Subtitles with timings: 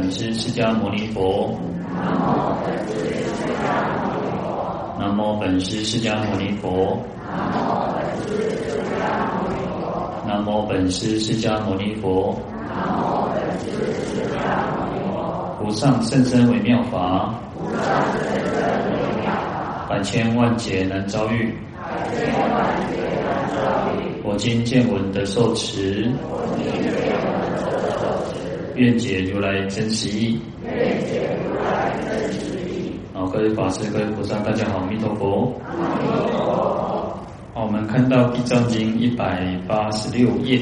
[0.00, 1.54] 本师释迦牟尼佛。
[4.98, 6.98] 南无本师释迦牟尼佛。
[10.26, 12.34] 南无本师释迦牟尼佛。
[15.62, 17.34] 无上甚深微妙法。
[19.86, 21.54] 百千万劫难遭遇。
[24.24, 26.10] 我今见闻得受持。
[28.76, 30.40] 愿解如来真实义。
[30.64, 32.92] 愿解如来真实义。
[33.12, 35.52] 好，各位法师、各位菩萨，大家好，阿弥陀佛。
[35.68, 36.40] 阿弥陀佛。
[37.52, 40.60] 好，我们看到《地藏经》一百八十六页。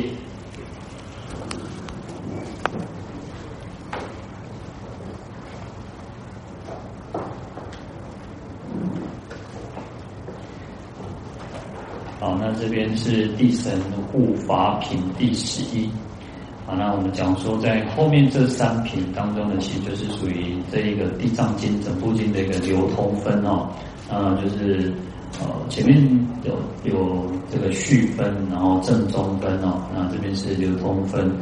[12.20, 15.88] 好，那这边是地神护法品第十一。
[16.68, 23.70] 好，那我们讲说，在后面这三品当中呢，其实就是属于这一个《地藏经》整部经的一个流通分哦。
[24.10, 24.92] 啊，就是
[25.40, 25.96] 呃前面
[26.44, 26.52] 有
[26.84, 29.80] 有这个序分，然后正中分哦。
[29.94, 31.32] 那这边是流通分，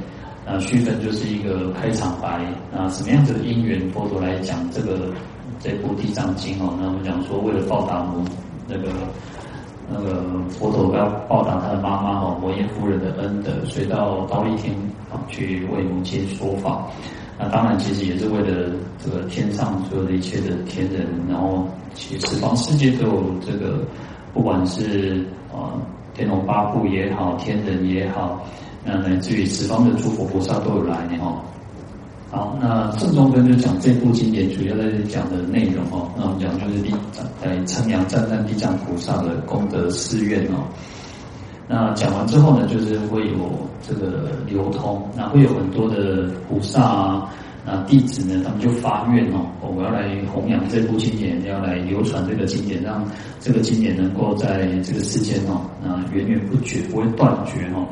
[0.46, 2.46] 那序分就是一个开场白。
[2.72, 5.12] 那什么样子的因缘，佛陀来讲这个
[5.58, 6.78] 这部《地藏经》哦？
[6.80, 8.24] 那我们讲说，为了报答母
[8.68, 8.92] 那个。
[9.88, 14.74] 那个佛陀要报答他的妈妈哈摩耶夫人的恩德，所以到忉利天
[15.12, 16.86] 啊去为母亲说法。
[17.38, 23.78] 那当然其实也是为了这个天上所有的一切的天人，然后其实十方世界都有这个，
[24.32, 25.76] 不管是啊
[26.14, 28.42] 天龙八部也好，天人也好，
[28.84, 31.42] 那乃至于十方的诸佛菩萨都有来哈。
[32.28, 36.10] 好，那正中分就讲这部经典主要在讲的内容哦。
[36.18, 36.92] 那我们讲就是地
[37.40, 40.66] 在称扬赞叹地藏菩萨的功德誓愿哦。
[41.68, 47.30] 那讲完之后呢，就是会有这个流通，那会有很多的菩萨啊，
[47.64, 53.04] 那弟子呢，他们就发愿哦，我要来弘扬这部经典，要来流传这个经典，让
[53.38, 57.86] 这个经典能够在这个世间哦，那源源不绝，不会断绝哦。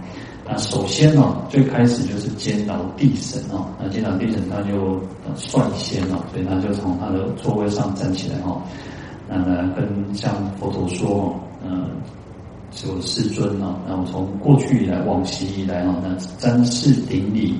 [0.46, 5.00] 那首先呢，最开始就是监牢地神哦，那监牢地神他就
[5.34, 8.60] 率先哦，所以他就从他的座位上站起来哦，
[9.26, 11.34] 那来跟向佛陀说哦，
[11.64, 11.88] 嗯，
[12.72, 17.58] 说世尊哦，那我从过去以来，往昔以来哦，那瞻视顶礼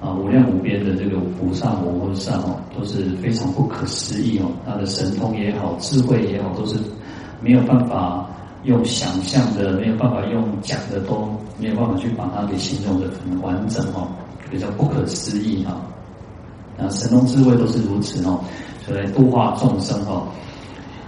[0.00, 6.78] 啊，无量无边的这个菩萨摩诃萨哦，都是非常不可思议哦，他的神通也好，智慧也好，都是
[7.42, 8.30] 没有办法。
[8.64, 14.08] 用想象的没有办法用讲的都没有办法去把它给形容的很完整哦，
[14.50, 15.80] 比较不可思议哈。
[16.78, 18.40] 那神通智慧都是如此哦，
[18.84, 20.26] 所以度化众生哦。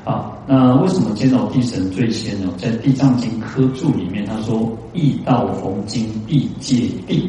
[0.04, 2.52] 好，那为什么见到地神最先呢？
[2.58, 7.28] 在《地藏经》科注里面，他说：“易道逢经必戒地，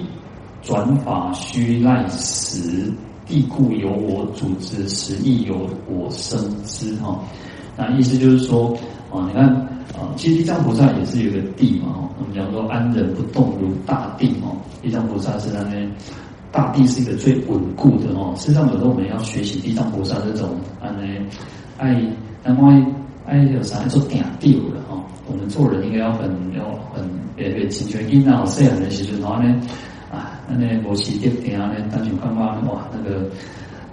[0.62, 2.94] 转法须赖时，
[3.26, 7.18] 地故由我主之，时亦由我生之。”哈，
[7.76, 8.78] 那意思就是说，
[9.10, 9.77] 哦，你看。
[9.94, 15.90] 啊，其实地藏菩萨也是有个地嘛，哦，我们讲说安忍不动如大地哦，地藏菩萨是那边
[16.52, 18.34] 大地是一个最稳固的哦。
[18.36, 20.50] 事实上，有时候我们要学习地藏菩萨这种
[20.82, 21.08] 安呢
[21.78, 22.00] 爱，
[22.44, 22.72] 那么
[23.26, 25.02] 爱有啥做顶地的哦。
[25.26, 27.04] 我们做人应该要很要很
[27.36, 29.62] 别别亲像囡仔细汉的时阵，然后呢
[30.12, 32.58] 啊，那那无起跌顶啊，那当时看哇
[32.94, 33.30] 那个。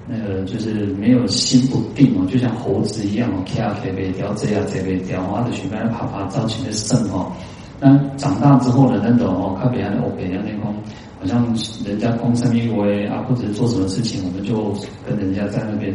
[0.06, 7.32] 那个就是没有心不定哦，就像猴子一样哦，跳啊跳不掉，这样这边掉，啊，的去边爬爬造起的圣哦。
[7.80, 10.74] 那长大之后呢那种哦，看别像欧北那种，
[11.18, 11.42] 好像
[11.86, 14.74] 人家攻三一围啊，或者做什么事情，我们就
[15.08, 15.94] 跟人家在那边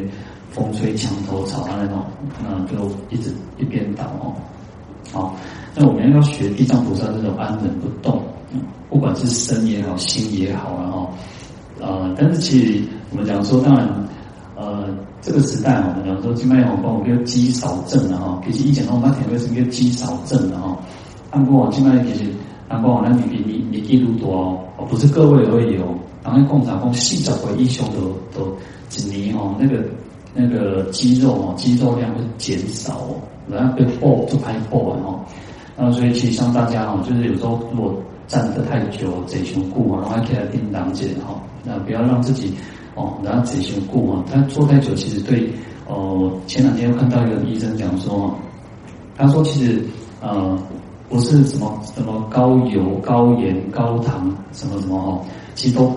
[0.50, 2.03] 风吹墙头草啊那种，
[2.44, 4.34] 那就一直一边倒哦。
[5.12, 5.36] 好，
[5.75, 8.24] 那我们要学地藏菩萨这种安忍不动，
[8.90, 11.08] 不管是身也好，心也好然后。
[11.81, 13.88] 呃，但是其实我们讲说，当然，
[14.56, 14.86] 呃，
[15.22, 18.40] 这个时代我们讲说，金麦红光，我们叫积少症的哈。
[18.46, 20.78] 其实以前我们讲的是叫积少症的哈。
[21.31, 22.31] 按过往金麦其实
[22.68, 24.36] 按过往那比比你你记录多
[24.78, 25.86] 哦，不是各位而已哦。
[26.24, 28.56] 然后共产共细小回英雄都都
[28.90, 29.84] 几年哦，那个
[30.34, 33.16] 那个肌肉哦，肌肉量会减少哦，
[33.50, 35.19] 然后被爆就拍爆了哦。
[35.75, 37.95] 那所以其实像大家哦，就是有时候如果
[38.28, 41.42] 站得太久，嘴胸固啊，然后起来叮当紧哈。
[41.63, 42.54] 那不要让自己
[43.00, 44.25] 哦，然后嘴型固啊。
[44.30, 45.50] 他坐太久，其实对
[45.88, 46.30] 哦。
[46.48, 48.36] 前两天又看到一个医生讲说，
[49.16, 49.81] 他说其实
[50.22, 50.60] 呃
[51.07, 55.25] 不是什么什么高油、高盐、高糖什么什么哦，
[55.56, 55.88] 其实都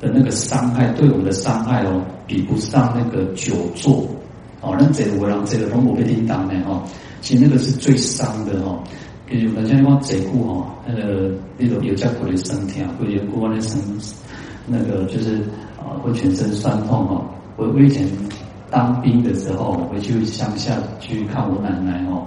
[0.00, 4.04] 的那个伤害对我们的伤害哦，比不上那个久坐
[4.60, 4.74] 哦。
[4.80, 6.82] 那这个我让这个龙骨被叮当的哦，
[7.20, 8.82] 其实那个是最伤的哦。
[9.26, 13.78] 比如像讲坐久哈，那个那种有家苦的身体啊，或者有过的身。
[14.70, 15.40] 那个就是
[15.88, 17.24] 啊，会全身酸痛哦。
[17.56, 18.06] 我我以前
[18.70, 22.26] 当兵的时候，回去乡下去看我奶奶哦，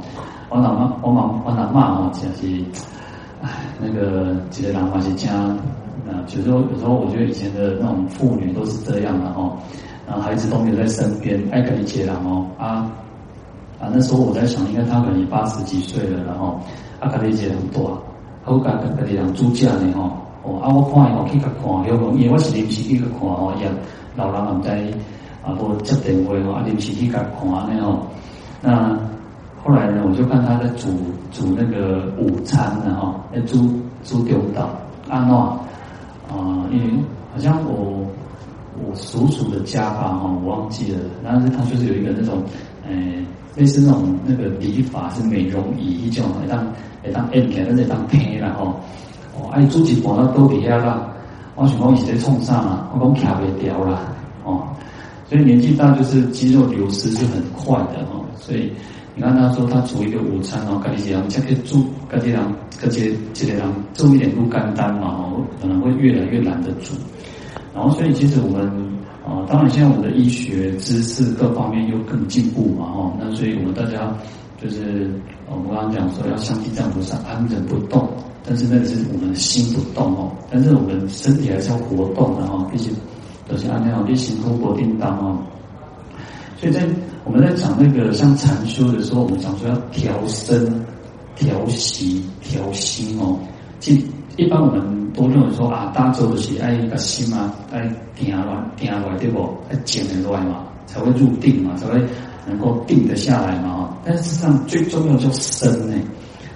[0.49, 2.63] 我老妈我妈我老妈哦，就是
[3.41, 3.49] 唉
[3.79, 5.31] 那个几个人嘛是家
[6.09, 9.57] 啊，有时候有时候我觉得以前的那种妇女都是这样的哦，
[10.07, 12.91] 然后孩子都没有在身边，爱跟你接人哦啊。
[13.79, 16.59] 啊，那时候我在想，应该他可能八十几岁了，然后
[16.99, 17.99] 啊，家里姐很多，
[18.43, 20.11] 好家家家里人住家呢吼，
[20.43, 22.17] 哦，啊，我看伊我去甲看，有无？
[22.17, 23.69] 因为我是临时去甲看哦，也
[24.15, 24.69] 老人也唔知
[25.43, 28.07] 啊，无接电话哦，啊，临时去甲看呢吼。
[28.61, 28.97] 那
[29.63, 30.89] 后来呢，我就看他在煮
[31.31, 33.69] 煮那个午餐呢吼，在煮
[34.03, 34.69] 煮丢到
[35.07, 35.59] 安诺
[36.29, 36.91] 啊，因为
[37.31, 38.03] 好像我
[38.83, 42.41] 我叔叔的家吧哈，我忘记了，但是他就是有一个那种，
[42.87, 43.23] 诶、
[43.55, 46.65] 类似那种那个理发是美容仪一种，会当
[47.03, 48.79] 会当 M 起来，会当平啦吼。
[49.35, 51.07] 哦，哎，煮一半都底下啦。
[51.55, 52.89] 我想讲一直在创啥啊？
[52.93, 54.01] 我讲卡袂掉啦。
[54.43, 54.63] 哦，
[55.29, 58.25] 所以年纪大就是肌肉流失是很快的哦。
[58.37, 58.71] 所以
[59.15, 62.39] 你看他说他煮一个午餐哦，家己这样才可以煮，家己人，
[62.79, 63.63] 家己一个人
[63.93, 66.93] 做一点不简单嘛哦，可能会越来越懒得煮。
[67.73, 68.91] 然后所以其实我们。
[69.23, 74.11] 啊，当然，现在我们的医学知识各方面又更进步嘛，哈，那所以我们大家
[74.61, 75.09] 就是，
[75.49, 78.07] 我们刚刚讲说要像地藏菩萨安忍不动，
[78.45, 82.93] 但是那个是我们心不动哦，但是我们身体还是要活动的哈，毕竟
[83.47, 85.37] 都是安那样，必行不活叮当哦。
[86.57, 86.87] 所以在
[87.23, 90.85] 我们在讲那个像禅修的时候，我们讲说要调身、
[91.35, 93.39] 调息、调心哦，
[93.79, 94.05] 即
[94.37, 95.01] 一般我们。
[95.13, 97.81] 都认为说啊，大咒的是爱一个心啊，爱
[98.15, 99.43] 定来定来对不？
[99.69, 102.01] 爱静下来嘛，才会入定嘛，才会
[102.47, 103.97] 能够定得下来嘛。
[104.05, 105.95] 但是事实上最重要叫身呢，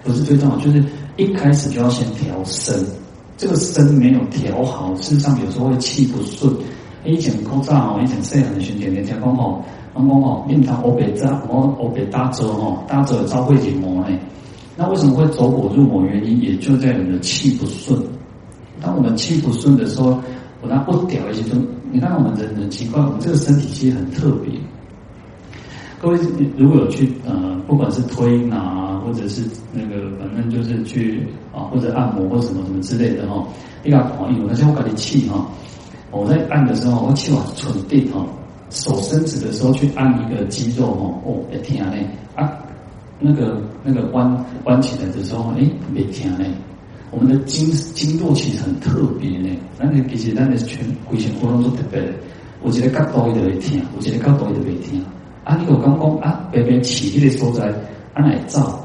[0.03, 0.83] 不是最重要，就是
[1.17, 2.75] 一开始就要先调身。
[3.37, 6.53] 这个身没有调好，事实上有时候会气不顺。
[7.03, 9.61] 以前口罩哦，以前细汉的时候天天听讲哦，
[9.93, 14.17] 讲哦，念他欧北扎，我欧北大咒哦，大咒招会解魔呢。
[14.77, 16.03] 那为什么会走火入魔？
[16.03, 18.01] 原因也就在你的气不顺。
[18.81, 20.19] 当我们气不顺的时候，
[20.61, 21.55] 我那不屌一些就，
[21.91, 24.51] 你看我们人很奇怪，我们这个身体其实很特别。
[26.01, 26.17] 各位
[26.57, 29.41] 如果有去呃，不管是推拿或者是
[29.73, 33.45] 那个，反正就是去啊，或者按摩或什么什么之类的哈，
[33.83, 35.47] 你看朋友，而且我感觉气哈，
[36.11, 38.25] 我在按的时候，我气往纯定哈，
[38.69, 42.05] 手伸直的时候去按一个肌肉哈，哦，会疼嘞
[42.35, 42.51] 啊，
[43.19, 46.45] 那个那个弯弯起来的时候，哎，没疼嘞。
[47.11, 49.49] 我们的经经络其实很特别呢，
[49.79, 52.07] 那个其实那个全规身活动都特别的。
[52.61, 55.01] 我觉得角度伊就会听，我觉得角度伊就会听。
[55.45, 57.69] 啊，你有刚讲啊，别别起迄个所在，
[58.13, 58.77] 啊来照，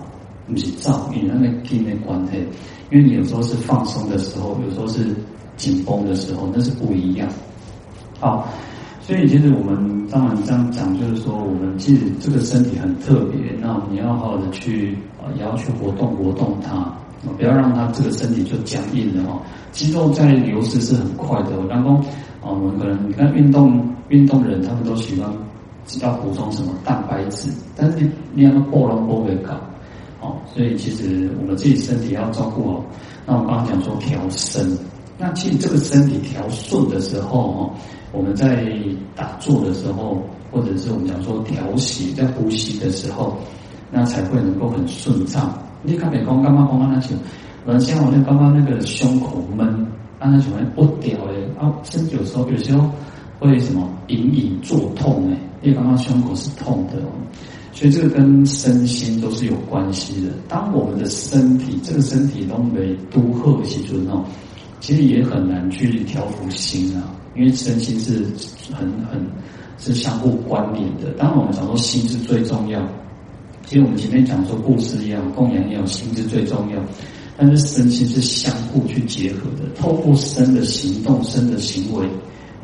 [0.47, 2.33] 不是照，与那个筋的关系。
[2.91, 5.07] 因为你有时候是放松的时候，有时候是
[5.57, 7.27] 紧绷的时候，那是不一样。
[8.21, 8.47] 好，
[9.01, 16.95] 所以其实我们当然这样讲，就是说我们其实这个身体很特别，那你要好好的去啊，也要去活动活动它。
[17.37, 19.43] 不要让他这个身体就僵硬了哦，
[19.73, 21.51] 肌肉在流失是很快的。
[21.69, 22.01] 然后，
[22.41, 25.31] 我们可能你看运动运动人，他们都喜欢
[26.01, 29.55] 要补充什么蛋白质，但是你你要暴龙不会搞
[30.21, 30.37] 哦。
[30.55, 32.85] 所以其实我们自己身体要照顾好。
[33.27, 34.77] 那我刚刚讲说调身，
[35.19, 37.71] 那其实这个身体调顺的时候哦，
[38.13, 38.67] 我们在
[39.15, 43.37] 打坐的时候，或者是我们讲说调息在呼吸的时候，
[43.91, 45.53] 那才会能够很顺畅。
[45.83, 47.15] 你看美工刚刚刚刚那些，
[47.67, 49.67] 原先我那刚刚那个胸口闷，
[50.19, 52.91] 啊那种不掉的，啊甚至有时候有时候
[53.41, 57.03] 会什么隐隐作痛诶，因为刚刚胸口是痛的，
[57.73, 60.31] 所以这个跟身心都是有关系的。
[60.47, 64.25] 当我们的身体这个身体都没都合起来哦，
[64.79, 68.25] 其实也很难去调伏心啊，因为身心是
[68.73, 69.21] 很很
[69.79, 71.11] 是相互关联的。
[71.17, 72.81] 当我们讲说心是最重要。
[73.67, 76.79] 其实我们前面讲说故事也好，供养也好，心是最重要，
[77.37, 79.69] 但是身心是相互去结合的。
[79.79, 82.05] 透过身的行动、身的行为，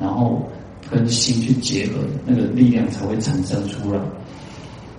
[0.01, 0.43] 然后
[0.91, 4.01] 跟心去结合，那个力量才会产生出来。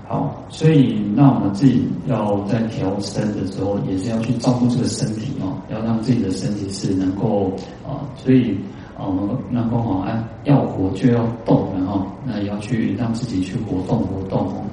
[0.08, 7.52] 好，所以那我们自己要在调身的时候，也是要去照顾这个身体哦，要让自己的身体是能够
[7.86, 8.58] 啊，所以
[8.98, 14.64] 啊，我们那个好啊，要活就要动，然后那也要去让自己去活动活动哦。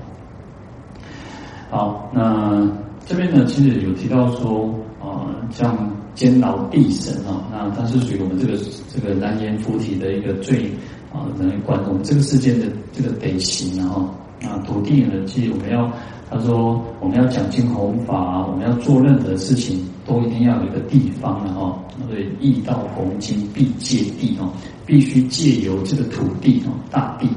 [1.68, 2.71] 好，那
[3.04, 5.76] 这边呢，其实有提到说，啊、像
[6.14, 8.56] 坚牢地神啊，那它是属于我们这个
[8.88, 10.71] 这个南阎浮提的一个最
[11.14, 14.02] 啊，能管我们这个世界的这个德行，然后
[14.42, 15.88] 啊，土地呢，其实我们要
[16.28, 21.78] 他说我们要讲经弘法，我们要做任何事情，都一定要有一个地方，然后
[22.09, 24.50] 所以易到弘经必借地哦，
[24.85, 27.28] 必须借由这个土地哦，大地，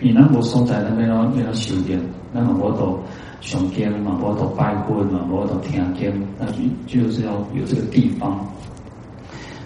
[0.00, 2.00] 你那无所在那边哦，要修炼，
[2.32, 2.98] 那么我都
[3.40, 8.44] 上经嘛，我都拜过嘛，我都听经，那就就是要有这个地方。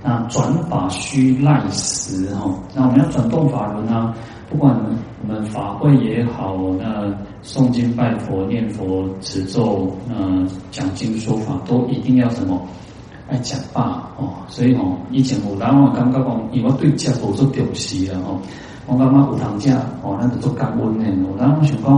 [0.07, 4.15] 那转法需赖时哈，那我们要转动法轮啊，
[4.51, 4.79] 不管
[5.23, 7.07] 我们法会也好，那
[7.43, 12.61] 诵经拜佛、念佛、持咒、嗯讲经说法，都一定要什么
[13.31, 14.29] 爱讲法哦。
[14.47, 18.39] 所以哦，以前我当我感觉讲，因为我对这无做重视了哦，
[18.87, 21.29] 我感觉有当这哦，那就做感恩的。
[21.33, 21.97] 我当我想讲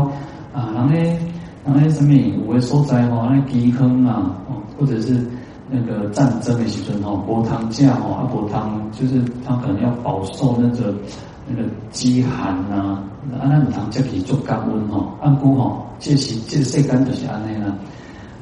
[0.55, 1.19] 啊，人咧，
[1.65, 5.27] 人咧什么有的所在哦，那饥荒啊，哦，或者是。
[5.69, 10.95] 那个战争的时阵吼，无汤食吼，啊无汤就是他可能要饱受那个
[11.49, 17.75] 那个饥寒呐，啊那无汤食去做高温吼，按估吼，这是这个世间就是安尼啦。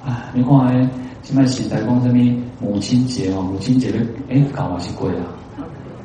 [0.05, 0.89] 啊，你看诶，
[1.23, 5.21] 现在时代讲什么母亲节哦，母亲节咧，诶，搞还是过啦，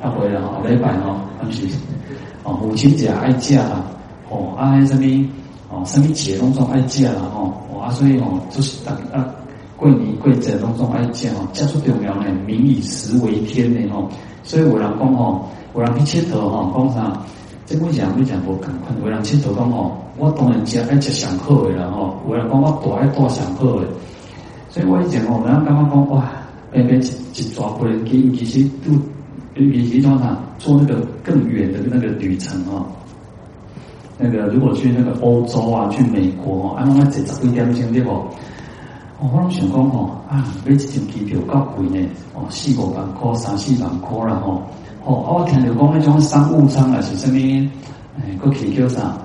[0.00, 1.66] 啊过啦吼，礼拜吼，还是
[2.44, 3.84] 哦，母亲节爱食啦，
[4.30, 5.28] 哦，啊迄什么
[5.68, 9.28] 哦，什么节拢总爱食啦吼，啊所以吼，就是等啊。
[9.80, 14.06] 过年过节拢总爱食吼，食出重要呢，民以食为天呢吼。
[14.42, 17.18] 所以有人讲吼，有人去佚佗吼，讲啥？
[17.64, 18.94] 这我讲你讲无共款。
[19.02, 22.14] 有人佚佗讲吼，我当然食爱食上好的啦吼。
[22.28, 23.86] 有人讲我大爱大上好的。
[24.68, 26.30] 所以我以前吼，我们刚刚讲哇，
[26.72, 28.92] 偏偏一一抓过来，其其实都
[29.54, 32.84] 比其他啥做那个更远的那个旅程啊。
[34.18, 38.10] 那个如果去那个欧洲啊，去美国，啊，那几十几点钟对不？
[39.22, 44.62] 我拢想讲吼，啊，买一张机票够贵呢，哦，四五万块、三四万块啦吼。
[45.04, 47.34] 哦，我听着讲那种商务舱啊是啥物？
[47.34, 49.18] 诶，个起叫啥？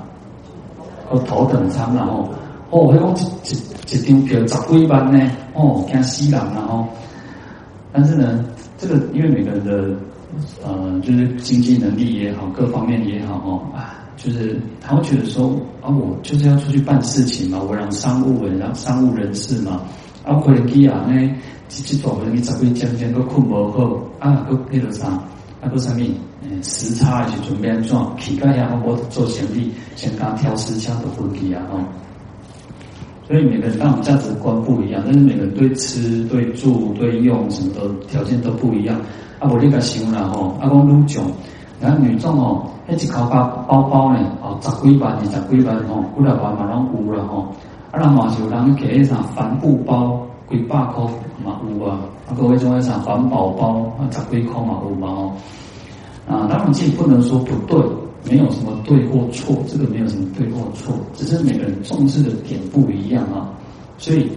[1.10, 2.30] 个头等舱啦吼。
[2.72, 6.86] 哦，迄讲一一一张票十几万呢，哦，惊死人啦吼。
[7.94, 8.44] 但是呢，
[8.78, 9.96] 这个因为每个人的
[10.66, 13.96] 呃，就是经济能力也好，各方面也好吼啊。
[14.18, 19.82] 就是他会觉得说啊，我就是要出去办事情嘛，我让商务人，让商务人士嘛，
[20.24, 21.30] 啊，可能机啊呢，
[21.70, 25.08] 去去做可能十几天天都困不好，啊，都那个啥，
[25.62, 26.00] 啊，都啥物，
[26.42, 31.84] 嗯，时差是准备安怎，乞丐呀，我做生意，先刚挑时差的问题啊，哦，
[33.28, 39.00] 所以每个人当然价值观不一样，但是每个人对吃、对住、对用什么的条件都不一样，
[39.40, 41.32] 啊，我那个想啦吼，啊，讲女种，
[41.86, 42.66] 然后女种哦。
[42.88, 44.20] 那一卡包包包呢？
[44.42, 47.46] 哦，十几万、二十几万吼，几来万嘛拢有了吼。
[47.92, 51.04] 啊，人嘛是有人去迄啥帆布包，几百块
[51.44, 52.00] 嘛有啊。
[52.28, 55.34] 啊，各位种迄啥环保包，啊，十几块嘛有嘛吼。
[56.28, 57.80] 啊，当然这不能说不对，
[58.30, 63.50] 没有什么对或错，这个没有什么对或错，只是每个人重视的点不一样啊。
[64.00, 64.30] 所以。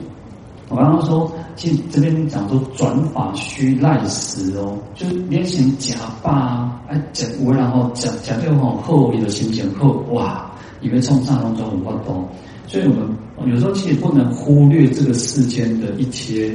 [0.71, 10.51] 我刚刚说，其实这边讲说转法须赖时哦，就是练习假发啊，哎假我然后假假就吼后一个心情后哇，
[10.83, 12.29] 以为从上当中很不懂，
[12.67, 16.55] 所以我们有时候其实不能忽略这个世间的一切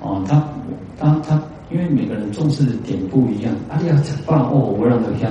[0.00, 0.42] 哦，他
[0.98, 1.40] 他他，
[1.70, 5.30] 因为每个人重视的点不一样，啊呀假发哦，我让的像，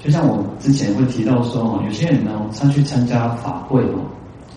[0.00, 4.02] 就像我之前会提到说哦，有些人呢他去参加法会哦，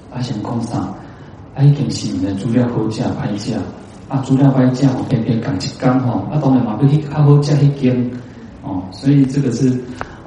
[0.09, 0.91] 发现工商。
[1.55, 3.53] 啊，已经是的资料好食歹食，
[4.09, 8.11] 啊，资料歹食，我偏偏讲一讲吼，啊，当然嘛，比较好食一点，
[8.61, 9.69] 哦，所以这个是，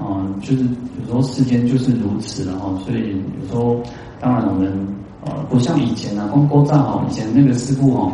[0.00, 3.78] 嗯，就是有时候世间就是如此了哈，所以有时候
[4.18, 4.72] 当然我们
[5.22, 8.10] 呃不像以前啊，光锅灶哈，以前那个师傅哦，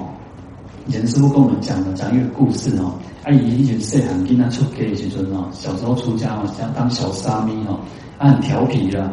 [0.89, 2.93] 以前师傅跟我们讲的讲一个故事哦，
[3.23, 7.79] 啊，以前细汉囡仔出家的时阵哦，小时候出家哦，想当小沙弥哦，
[8.19, 9.05] 啊，很调皮的，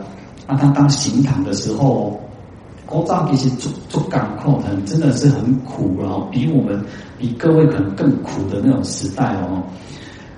[0.48, 2.20] 啊，他当行堂的时候。
[2.92, 6.84] 锅灶其实做做港口很真的是很苦，然后比我们
[7.18, 9.64] 比各位可能更苦的那种时代哦。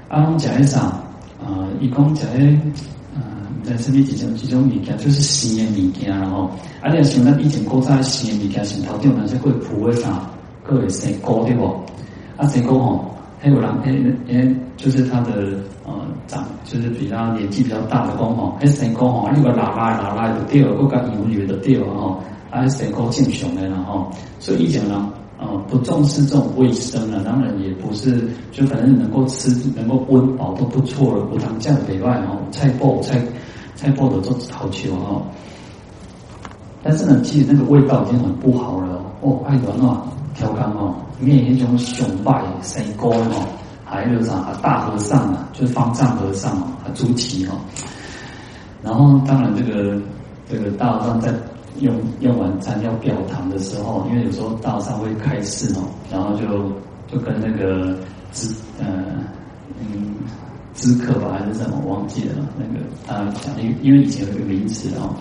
[0.09, 0.83] 阿龙讲一场，
[1.43, 2.55] 啊，一共讲诶，
[3.15, 3.21] 嗯，
[3.63, 6.47] 在身边几种几种物件，就是新的物件然后，
[6.79, 10.29] 啊，你想那以前锅灶生的物件，是头顶那些会铺的啥，
[10.63, 11.65] 各位生锅对不？
[12.37, 15.31] 啊，生锅吼，还有人诶诶，就是他的
[15.85, 15.91] 呃
[16.27, 22.21] 长，就是比他年纪比较大的公吼，诶生锅吼，你个拉拉拉拉就掉，个个油油的掉吼。
[22.53, 24.07] 还是谁够健雄的了哈，
[24.39, 31.25] 所以以前呢，呃，不重视这种卫生了，当然也不是，就反正能够吃，能够温饱都不错了。
[31.25, 33.19] 不当这样北外哦，菜脯菜
[33.73, 35.19] 菜脯的都好球哈。
[36.83, 39.99] 但是呢，其实那个味道已经很不好了哦，爱暖暖
[40.35, 43.47] 调羹哦，里面有一种雄败生高哦，
[43.83, 47.57] 还有啥大和尚啊，就是方丈和尚啊，朱祁哦。
[48.83, 49.99] 然后当然这个
[50.47, 51.33] 这个大和尚在。
[51.79, 56.71] 用用晚餐要表堂的时候，因为有时候道上会开示哦，然后就
[57.07, 57.97] 就跟那个
[58.31, 58.85] 知呃
[59.79, 60.15] 嗯
[60.73, 61.81] 知客吧，还是什么？
[61.85, 62.35] 我忘记了。
[62.57, 62.79] 那个
[63.11, 65.13] 啊讲，因因为以前有个名词哦，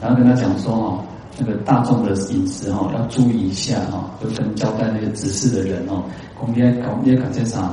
[0.00, 1.04] 然后跟他讲说哦，
[1.38, 6.02] 那个大众的饮食哈要注意一下哈，就跟交代那个执事的人哦，
[6.38, 7.72] 公业搞业搞这啥，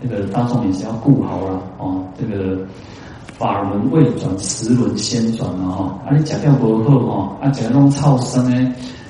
[0.00, 2.58] 那个大众饮食要顾好了哦，这个
[3.42, 8.56] 法轮未转，时轮先转了哈，啊你吃掉不好哈，啊吃那种臭生的，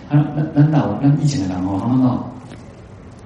[0.09, 2.19] 啊那那老那以前的人哦，他们哦，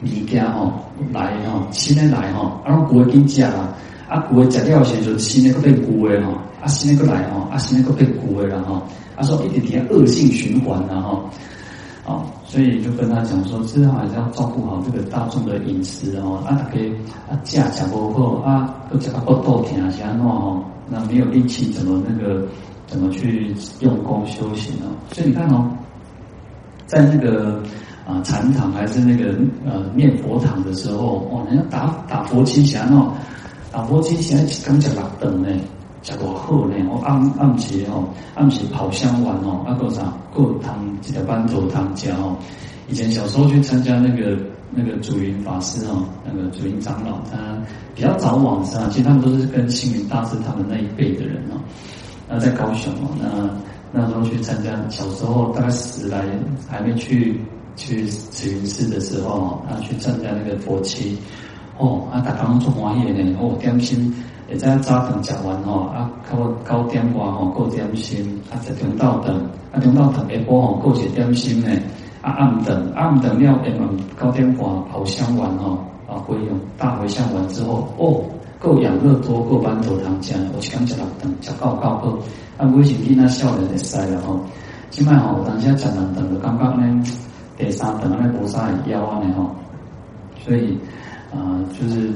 [0.02, 0.72] 物件哦
[1.12, 3.72] 来哈，新的来哈，啊不会跟讲啊。
[4.08, 6.30] 啊，旧的食了时就新的搁变旧的吼，
[6.62, 8.80] 啊新的搁来吼，啊新的搁变旧的啦吼，
[9.16, 11.24] 啊说一点点恶性循环啦吼，
[12.06, 16.80] 啊，所以就跟他讲说，之后还是要照顾好这个大众的饮食哦，啊大家
[17.28, 22.46] 啊食食不好啊，都食个肚肚疼是安怎吼，那没有力气怎么那个
[22.86, 24.86] 怎么去用功修行呢？
[25.12, 25.68] 所以你看哦，
[26.86, 27.62] 在那个
[28.06, 33.12] 啊禅堂还是那个呃念佛堂的时候，哦，人家打打佛七祥哦。
[33.72, 35.48] 打佛七现在刚讲六等呢，
[36.02, 36.76] 食多好呢。
[36.88, 42.36] 我暗暗时哦，暗时跑香丸哦，啊个啥，过汤一条班头汤加哦。
[42.88, 44.38] 以前小时候去参加那个
[44.70, 47.56] 那个祖云法师哦，那个祖云长老，他
[47.94, 51.60] 比较早往生，其实他们都是跟星云大师他们那一辈的人哦。
[52.28, 53.08] 那在高雄哦，
[53.92, 56.24] 那那时候去参加，小时候大概十来
[56.68, 57.40] 还没去
[57.76, 61.16] 去慈云寺的时候，他去参加那个佛七。
[61.78, 63.36] 哦，啊，大家拢做欢喜呢。
[63.40, 64.12] 哦，点心
[64.48, 66.36] 也在早顿食完吼，啊，到
[66.68, 69.36] 九点外吼，过点心，啊，在中昼顿，
[69.72, 71.68] 啊，中昼顿下晡吼，过一点心呢。
[72.26, 73.78] 啊，暗顿，暗顿了，下晡
[74.20, 75.78] 九点外跑香丸吼，
[76.08, 78.20] 啊，回用大回向完之后，哦，
[78.58, 82.18] 够养乐多，够班头汤吃，我是刚食六顿，食够够好。
[82.56, 84.40] 啊，微信囡仔少年会使了吼。
[84.90, 87.04] 即摆吼，有当时食两顿就感觉呢，
[87.56, 89.48] 第三顿安尼无啥会枵安尼吼，
[90.44, 90.76] 所以。
[91.32, 92.10] 啊，就是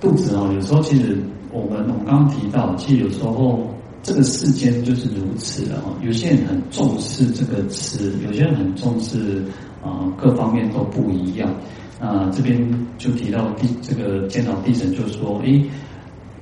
[0.00, 1.18] 肚子哦，有时候其实
[1.50, 3.60] 我们我们刚提到，其实有时候
[4.02, 5.94] 这个世间就是如此的哈。
[6.02, 9.42] 有些人很重视这个吃，有些人很重视
[9.82, 11.52] 啊，各方面都不一样。
[12.00, 12.58] 啊，这边
[12.96, 15.62] 就提到地这个见到地神就说，诶，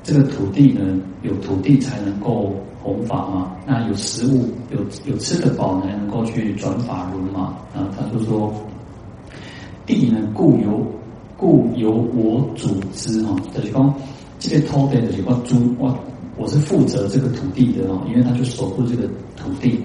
[0.02, 0.80] 这个土地呢，
[1.22, 3.56] 有土地才能够弘法嘛。
[3.66, 7.56] 那有食物，有有吃得饱才能够去转法轮嘛。
[7.74, 8.52] 啊，他就说，
[9.86, 10.86] 地呢固有。
[11.40, 13.94] 故由我主之哈，就是讲
[14.40, 15.96] 这个土地就是我主，我
[16.38, 19.02] 我是负责这个土地的哦，因为他就守护这个
[19.36, 19.80] 土地。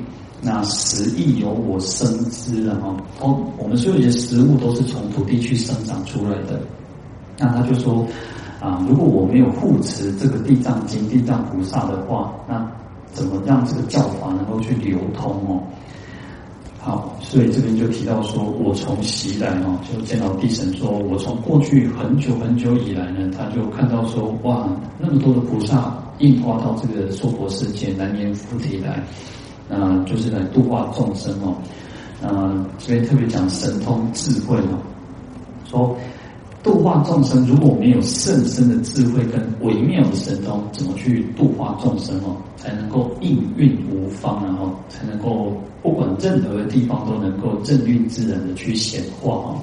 [0.45, 6.61] 那食亦由我生之了哈，哦，我们所有的食物都是从土地去生长出来的。
[7.37, 8.05] 那他就说
[8.59, 12.69] 啊，如果我没有护持这个地藏经、地藏菩萨的话，那
[13.13, 15.63] 怎么让这个教法能够去流通哦？
[16.85, 24.67] 好，所以这边就提到说，我从习来哦，就见到地神说，我从过去很久很久以来呢，他就看到说，哇，
[24.99, 29.01] 那么多的菩萨应化到这个娑婆世界，南阎浮提来，
[29.69, 31.55] 啊，就是来度化众生哦，
[32.21, 34.77] 啊，所以特别讲神通智慧哦，
[35.63, 35.95] 说
[36.63, 45.53] 度化众生如果没有甚深的智慧跟微妙的神通，怎么去度化众生哦，才能够应运无方，然后才能够。
[45.83, 49.61] 不管任何地方都能够正运自然的去显化哦，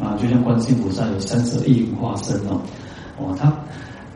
[0.00, 2.58] 啊，就像观世音菩萨有三十二应化身哦，
[3.18, 3.54] 哦，他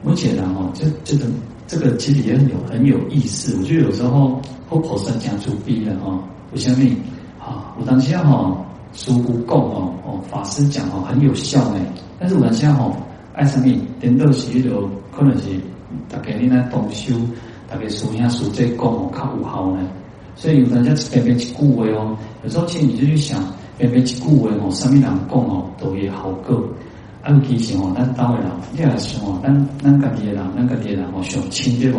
[0.03, 1.27] 目前呢哦，这这个
[1.67, 3.55] 这个其实也很有很有意思。
[3.59, 6.19] 我觉得有时候佛菩萨讲出逼了哈，
[6.55, 6.89] 为什么
[7.39, 7.77] 啊？
[7.79, 8.57] 我当下哈，
[8.93, 11.81] 师父讲哦哦，法师讲哦很有效呢。
[12.19, 12.95] 但是我当下哈，
[13.35, 13.67] 爱什么？
[14.01, 15.45] 点都是一种可能是
[16.09, 17.15] 大概你那动修，
[17.69, 19.89] 大概师兄师姐讲哦较有效呢。
[20.35, 23.43] 所以有人家边边一句话哦，有时候其实你就去想
[23.77, 26.63] 边边一句话哦，上面人讲哦都也好过。
[27.23, 29.49] 按提醒哦，那当然了，第二是哦，那
[29.81, 31.99] 那个爹啦，那个爹啦哦，兄亲对不？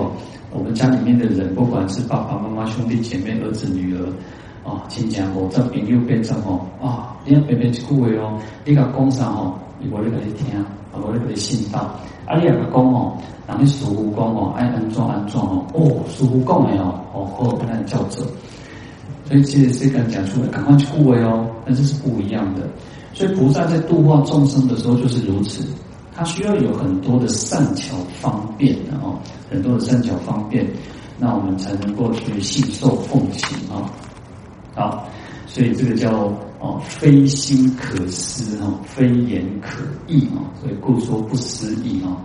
[0.51, 4.05] 我们家里面的人，不管是爸爸妈妈、兄弟姐妹、儿子女儿
[4.63, 11.79] 哦，亲家哦，在朋友边上哦，啊，你要边边去顾为哦，你个工商哦，你我你个你听，我你个你信道，
[12.25, 13.17] 啊，你个讲哦。
[13.45, 18.25] 人家师父讲哦，爱安装安装哦，哦，师父讲的哦，哦，好，那叫做。
[19.25, 22.61] 所以其实这个讲出来，赶快去护卫哦，那这是不一样的。
[23.13, 25.61] 所以菩萨在度化众生的时候就是如此，
[26.15, 29.19] 他需要有很多的善巧方便的哦，
[29.51, 30.65] 很多的善巧方便，
[31.19, 33.91] 那我们才能够去信受奉行啊。
[34.75, 35.07] 好，
[35.45, 36.11] 所以这个叫
[36.59, 42.17] 哦，非心可思哈，非言可议啊，所以故说不思议啊。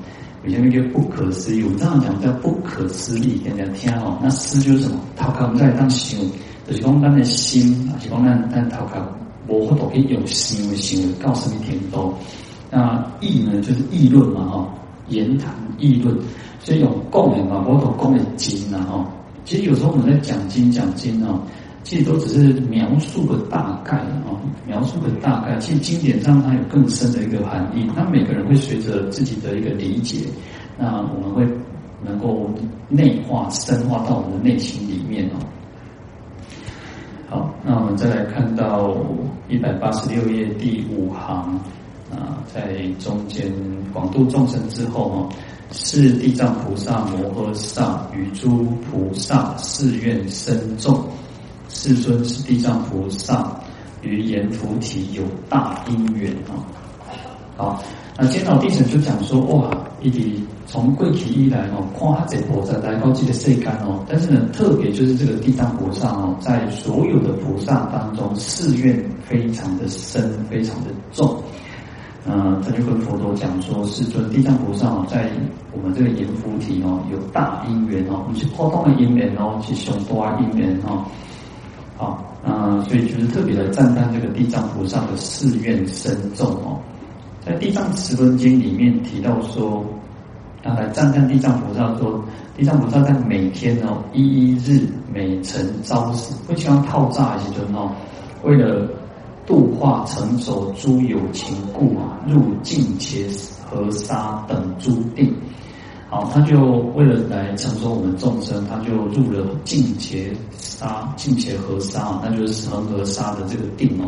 [0.45, 4.19] 有些那个不可思议，我们这样讲叫不可思议，给大家听哦。
[4.23, 4.97] 那思就是什么？
[5.17, 6.19] 头壳在当想，
[6.67, 9.05] 就是讲咱的心，是讲咱咱头壳
[9.49, 12.17] 无法度去用想的想的告诉你听多。
[12.71, 14.69] 那议呢，就是议论嘛，哈，
[15.09, 16.17] 言谈议论，
[16.61, 19.05] 所以用讲的嘛，我都讲的经呐哈。
[19.45, 21.43] 其实有时候我们在讲经讲经啊，
[21.89, 25.57] 其实都只是描述个大概啊，描述个大概。
[25.57, 30.27] 其实经典上它有更深的一个含义，那每个人会随着自己的一个理解，
[30.77, 31.49] 那我们会
[32.05, 32.51] 能够
[32.91, 35.41] 内化、深化到我们的内心里面哦。
[37.31, 38.95] 好，那我们再来看到
[39.49, 41.59] 一百八十六页第五行
[42.11, 43.51] 啊，在中间
[43.95, 45.29] 广度众生之后哈。
[45.71, 50.99] 是地藏菩萨摩诃萨与诸菩萨誓愿深重，
[51.69, 53.61] 世尊是地藏菩萨
[54.03, 56.59] 与阎浮提有大因缘啊。
[57.57, 57.83] 好，
[58.17, 59.69] 那见到地神就讲说，哇，
[60.01, 71.37] 一滴从过去以来哦，夸这菩萨来到这个世间哦，但是呢，特别就是这个地藏菩萨哦，在所有的菩萨当中，誓愿非常的深，非常的重。
[72.27, 75.29] 嗯，他就跟佛陀讲说，世尊地藏菩萨哦，在
[75.73, 81.05] 我们这个阎浮提哦，有大因缘哦，不是普通的因缘哦，是上大因缘哦。
[81.99, 86.79] 好，嗯，所以就是特别来赞叹这个地藏菩萨的誓愿深重哦。
[87.45, 89.85] 在《地藏十轮经》里面提到说，
[90.63, 92.25] 他来赞叹地藏菩萨说，
[92.57, 97.93] 地藏菩萨在每天哦，一一日每晨朝时，会喜欢套炸一些就哦，
[98.45, 98.89] 为了。
[99.49, 103.27] 度化成熟诸有情故啊，入净伽
[103.65, 105.35] 河沙等诸定。
[106.11, 106.61] 好，他就
[106.95, 110.31] 为了来成熟我们众生，他就入了净伽
[110.79, 114.07] 沙、净伽河沙，那就是恒河沙的这个定哦。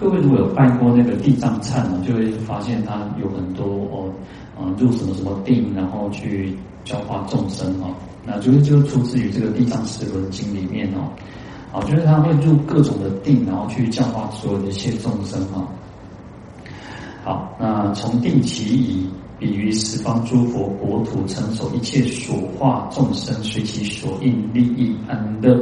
[0.00, 4.08] 各位如果有拜过那个地藏忏呢，就会发现他有很多哦，
[4.56, 7.92] 啊，入什么什么定，然后去教化众生哦。
[8.24, 11.10] 那就是就出自于这个《地藏十轮经》里面哦。
[11.72, 15.66] 好，就是他会入各种的定，然后去教化所有的一切众生哈。
[17.24, 25.56] 好，那从定起以，比于十方诸佛国土，成熟一切所化众生，随其所应利益安乐。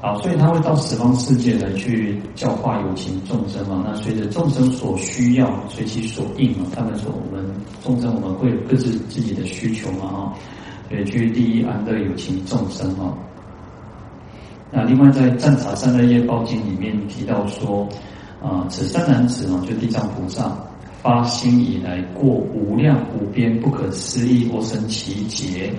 [0.00, 3.82] 好，所以他会到十方世界来去教化有情众生嘛。
[3.86, 6.66] 那随着众生所需要，随其所应嘛。
[6.74, 7.44] 他们说我们
[7.82, 10.34] 众生，我们会有各自自己的需求嘛哈，
[10.90, 13.16] 所以去利益安乐有情众生哈。
[14.70, 17.88] 那另外在《赞茶三昧业报经》里面提到说，
[18.42, 20.54] 啊，此三男子啊，就地藏菩萨
[21.04, 25.70] 发心以来，过无量无边不可思议阿僧只劫，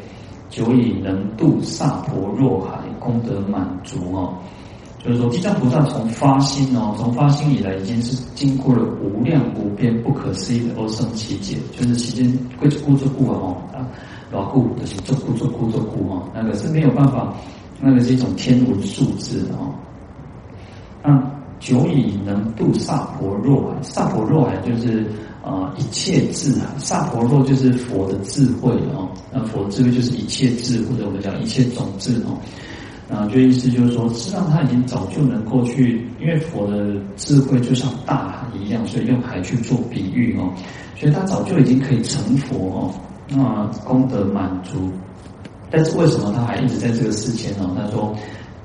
[0.52, 4.38] 久已能度萨婆若海，功德满足哦。
[5.04, 13.82] 就是说，地藏菩萨从发心哦，从发心以来，已经是经过了无量无边不可思议的阿僧只劫，就是期间会做故做故哦，啊，
[14.32, 17.34] 老故的是做故做故做故哦，那个是没有办法。
[17.82, 19.74] 那个是一种天文数字哦，
[21.04, 21.12] 那
[21.60, 25.06] 久已能度萨婆若海，萨婆若海就是
[25.44, 32.36] 啊、一切智啊，萨婆若就是佛的智慧哦，那佛智慧就是一切智，或者我们讲一切种智哦，
[33.14, 40.52] 啊，就意思就是说，实际上他已经早就能够去，因为佛的智慧就像大海一样，所以用海去做比喻哦，
[40.96, 42.94] 所以他早就已经可以成佛哦，
[43.30, 44.92] 那功德满足。
[45.70, 47.70] 但是为什么他还一直在这个世间呢？
[47.76, 48.16] 他说：“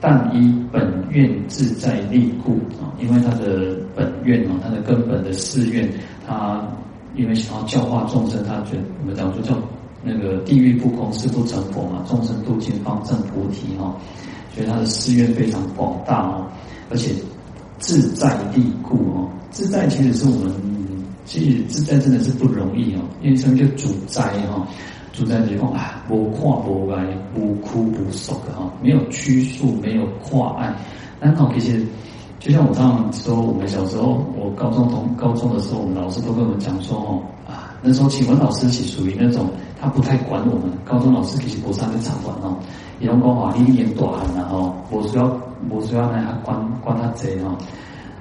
[0.00, 5.86] 但依本愿自在力故啊，因为他的本愿啊，他的根本的誓愿，
[6.26, 6.66] 他
[7.14, 9.54] 因为想要教化众生，他觉我们讲说叫
[10.02, 13.94] 那个地狱不空誓不成佛嘛，众生度尽方证菩提哈，
[14.54, 16.46] 所以他的誓愿非常广大哦，
[16.88, 17.12] 而且
[17.78, 20.50] 自在力故哦，自在其实是我们
[21.26, 24.66] 其实自在真的是不容易哦，因为什么叫主宰哈？”
[25.12, 27.04] 住在地方啊，无跨无碍，
[27.36, 30.74] 无哭无受的哈，没有拘束，没有跨爱。
[31.20, 31.84] 那好，其实
[32.38, 42.56] 就像我这样说，我们小时候，我高中同高中的时候，我们老师都跟我们讲说哦啊，那时候启文老师是属于那种他不太管我们，高中老师其实不是很常管哦，
[43.00, 45.24] 也用讲话你演短然后我需要
[45.68, 47.50] 我需要让他管管他贼哈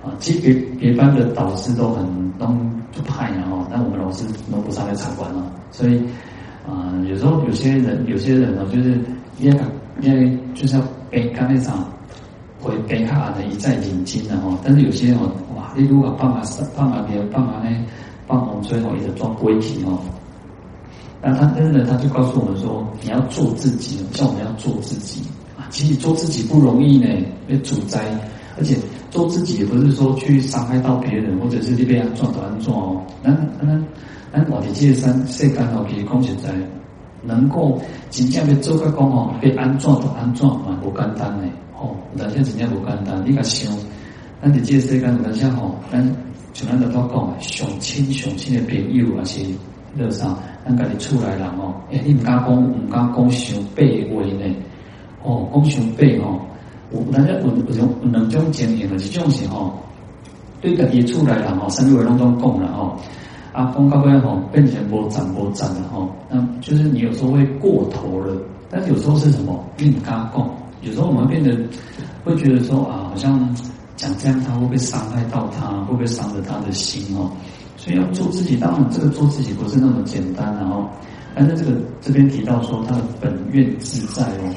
[0.04, 2.48] 啊，其实别别班的导师都很都
[2.92, 6.04] 就派然后，但我们老师都不上来常管了，所以。
[6.70, 9.00] 啊、有时候有些人，有些人呢，就是
[9.40, 9.60] 因为
[10.02, 11.92] 因为就是要背刚那场
[12.62, 15.18] 会背下的一再引经的哈，但是有些人
[15.56, 16.44] 哇，你如果帮忙
[16.78, 17.86] 帮忙别人帮忙呢，
[18.28, 19.98] 帮忙最后一个装规矩哦，
[21.24, 25.24] 那他真的他就告诉我们说，你要做自己，叫我们要做自己
[25.58, 27.08] 啊，其实做自己不容易呢，
[27.48, 28.00] 要主宰，
[28.58, 28.78] 而且
[29.10, 33.82] 做自己也不是说去伤害到别人，或者是你被人撞到人撞哦，那那。
[34.32, 36.54] 咱我哋这三世间哦，其实讲实在，
[37.24, 43.24] 能够真正要做个讲哦，要安怎就安怎嘛，无简单嘞，吼，人生真正无简单。
[43.26, 43.72] 你甲想，
[44.42, 46.00] 咱伫即个世间人生吼，咱
[46.54, 49.42] 像咱头先讲，上亲上亲的朋友，还是
[49.96, 53.82] 乐啥，咱家己厝内人哦，诶，你唔敢讲，唔敢讲伤八
[54.14, 54.56] 话呢？
[55.24, 56.40] 哦，讲伤八哦，
[56.92, 59.74] 有咱这有有种有两种经验的，一种是吼，
[60.62, 62.96] 对家己厝内人哦，三句话拢总讲了吼，
[63.60, 68.34] 啊，讲到尾吼，变成无赞无赞的吼，那就是你有时候会过头了，
[68.70, 69.62] 但是有时候是什么？
[69.76, 70.50] 你唔敢讲，
[70.82, 71.54] 有时候我们变得
[72.24, 73.38] 会觉得说啊，好像
[73.98, 77.30] 讲这样他会不会伤害到他，会不会伤了他的心哦？
[77.76, 80.88] 所以要做自己，当然这个做自己不是那么简单，然后，
[81.36, 84.56] 但是这个这边提到说他的本愿自在哦，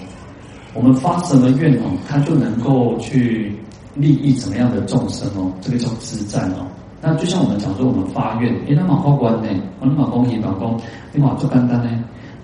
[0.74, 3.52] 我们发什么愿哦，他就能够去
[3.96, 6.68] 利益什么样的众生哦，这个叫自在哦。
[7.04, 9.48] 那就像我们讲说，我们发愿，诶，那么好观呢，
[9.80, 10.80] 我那么恭喜老公，
[11.12, 11.90] 你往做简单呢，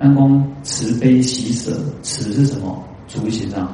[0.00, 1.70] 安公慈悲喜舍，
[2.02, 2.76] 慈是什么？
[3.06, 3.68] 主语写上，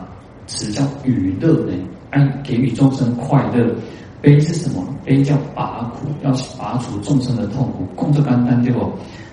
[0.47, 1.73] 慈叫与乐呢，
[2.11, 3.75] 爱给予众生快乐。
[4.21, 4.83] 悲是什么？
[5.05, 8.91] 悲叫拔苦，要拔除众生的痛苦，共这甘单对不？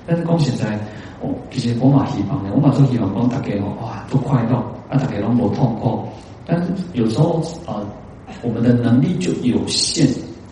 [0.08, 0.76] 但是讲现在
[1.22, 4.56] 哦，其实我嘛希望呢，我嘛做希望讲大家哦，哇，都快乐，
[4.90, 6.04] 啊，大家拢无痛苦。
[6.46, 7.84] 但是有时候啊、
[8.28, 10.08] 呃，我们的能力就有限，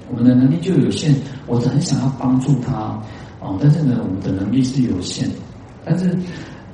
[0.09, 1.13] 我们的能力就有限。
[1.47, 2.99] 我很想要帮助他
[3.41, 5.29] 哦、但是呢，我们的能力是有限，
[5.85, 6.17] 但是。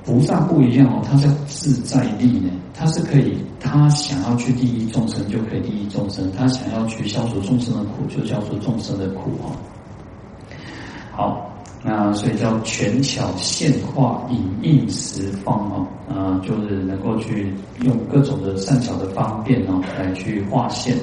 [0.06, 9.50] 菩萨不一样哦，他叫自在力呢，他是可以，他想要去利益众生就可以利益众生，他想要去消除众生的苦就消除众生的苦哦。
[11.12, 11.52] 好，
[11.84, 20.96] 那所以叫权巧现化隐应十方哦，啊，就是能够去用各种的善巧的方便哦，来去化现，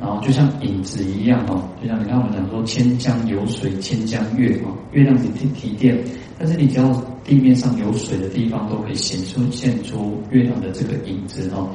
[0.00, 5.98] 然后就像影子一样哦，就像你看我们讲说千江有水千江月哦，月亮是提提电，
[6.38, 7.02] 但是你只要。
[7.28, 11.68] 地面上有水的地方都可以显出现出月亮的这个影子哦，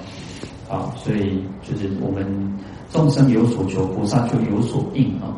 [0.68, 2.26] 好，所以就是我们
[2.90, 5.30] 众生有所求，菩萨就有所应啊。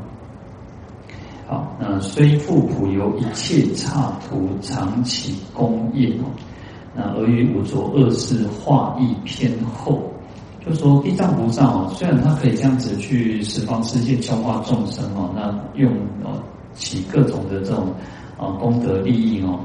[1.45, 6.31] 好，那虽复普游一切刹土，常起功业哦。
[6.95, 10.01] 那而于五浊恶世化意偏厚，
[10.65, 15.91] 就是说地藏菩萨哦，虽然他可以这样子去十方世界教化众生哦，那用
[16.23, 16.41] 哦
[16.73, 17.93] 起各种的这种
[18.37, 19.59] 啊功德利益哦。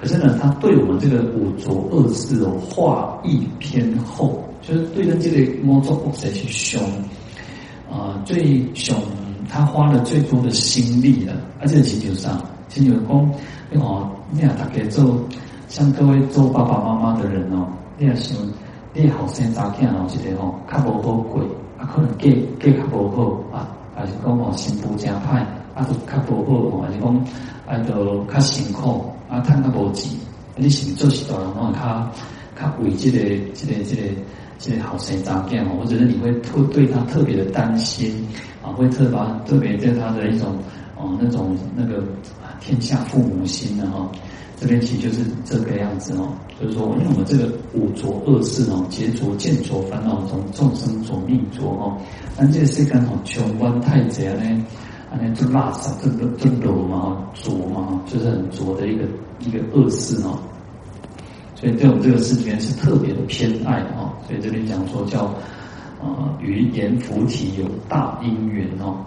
[0.00, 6.80] 可是呢，他对我们这个五浊恶世哦，化意偏厚，就是对着这个魔咒恶贼去凶，
[7.90, 8.94] 啊、最凶，
[9.48, 11.32] 他花了最多的心力了。
[11.60, 13.28] 而且请求上，请求公，
[13.70, 15.18] 你哦，你啊大概做，
[15.68, 17.66] 像各位做爸爸妈妈的人哦，
[17.98, 18.36] 你也想，
[18.94, 21.42] 你后生查囝哦，一个哦，较无好过，
[21.76, 22.30] 啊，可能嫁
[22.60, 27.14] 嫁较无好啊，还是讲哦，新妇真歹，啊，都较无好，还是讲
[27.66, 29.04] 啊，都较辛苦。
[29.28, 30.12] 啊，趁较无钱，
[30.54, 32.10] 你是做事大人拢会较
[32.60, 33.18] 较为这个、
[33.52, 34.02] 这个、这个、
[34.58, 38.24] 这个后生查囝哦，我觉得你会特对他特别的担心
[38.62, 40.54] 啊，会特别特别对他的一种
[40.96, 42.04] 哦那种那个
[42.60, 44.08] 天下父母心的哈，
[44.64, 52.00] 这边其实就是这个样子哦，就是说，因为我们这个五浊恶世哦，劫浊见浊烦恼中众生浊命浊哦，
[52.34, 54.64] 但这个世间哦，穷观太贼呢。
[55.10, 59.04] 啊那就垃圾，这个这个嘛，浊嘛，就是很浊的一个
[59.40, 60.38] 一个恶事哦。
[61.54, 64.10] 所以对我们这个世间是特别的偏爱哦。
[64.26, 65.24] 所以这边讲说叫
[66.02, 69.04] 啊，与阎浮提有大因缘哦。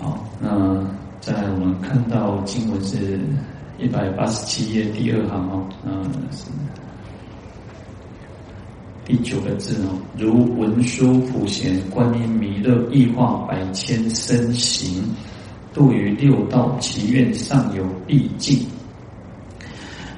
[0.00, 0.82] 好，那
[1.20, 3.20] 在我们看到经文是
[3.78, 6.46] 一百八十七页第二行哦，嗯是。
[9.04, 15.04] 第九个字哦，如文殊普贤观音弥勒亿化百千身形，
[15.72, 18.66] 度于六道，其愿尚有毕竟。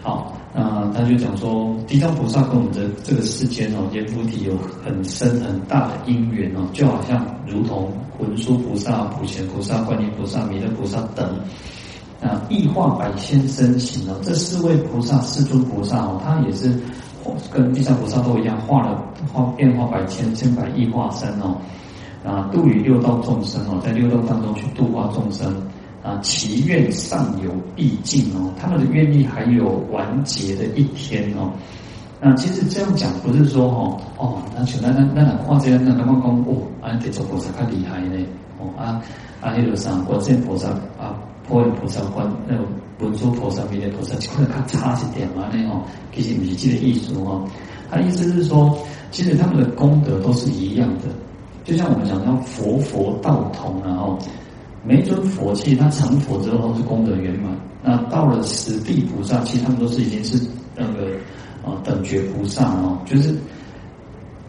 [0.02, 11.38] 好，那他就讲说，地藏菩萨跟我们的这个世间哦，阎浮提有很深很大的因缘哦，就好像如同文殊菩萨、普贤菩萨、观音菩萨、弥勒菩萨等
[12.20, 16.78] 啊，亿化百千身形哦，这四位菩萨、四尊菩萨哦，他也是。
[17.52, 19.04] 跟地藏菩萨都一样，化了
[19.34, 21.58] 化变化百千千百亿化身哦，
[22.24, 25.54] 啊，度于六道众生哦，在六道当中去度化众生
[26.02, 31.52] 啊，其愿尚有毕竟哦，他们的愿力还有完结的一天哦。
[32.18, 38.24] 那其实这样讲不是说哦哦，那像那那那画这样那刚刚讲哦，啊，地藏菩萨较厉害呢
[38.58, 39.02] 哦啊
[39.42, 42.64] 啊，那个啥观世菩萨啊，普贤菩萨观那个。
[43.00, 45.48] 文殊菩萨、弥勒菩萨，可能他差一点嘛？
[45.52, 47.48] 那哦，其实不是这个意思哦。
[47.88, 48.76] 他意思是说，
[49.12, 51.04] 其实他们的功德都是一样的。
[51.62, 54.18] 就像我们讲到佛佛道同，然后
[54.82, 57.56] 每一尊佛，其实他成佛之后都是功德圆满。
[57.84, 60.36] 那到了十地菩萨，其实他们都是已经是
[60.74, 61.12] 那个
[61.64, 63.32] 啊等觉菩萨哦，就是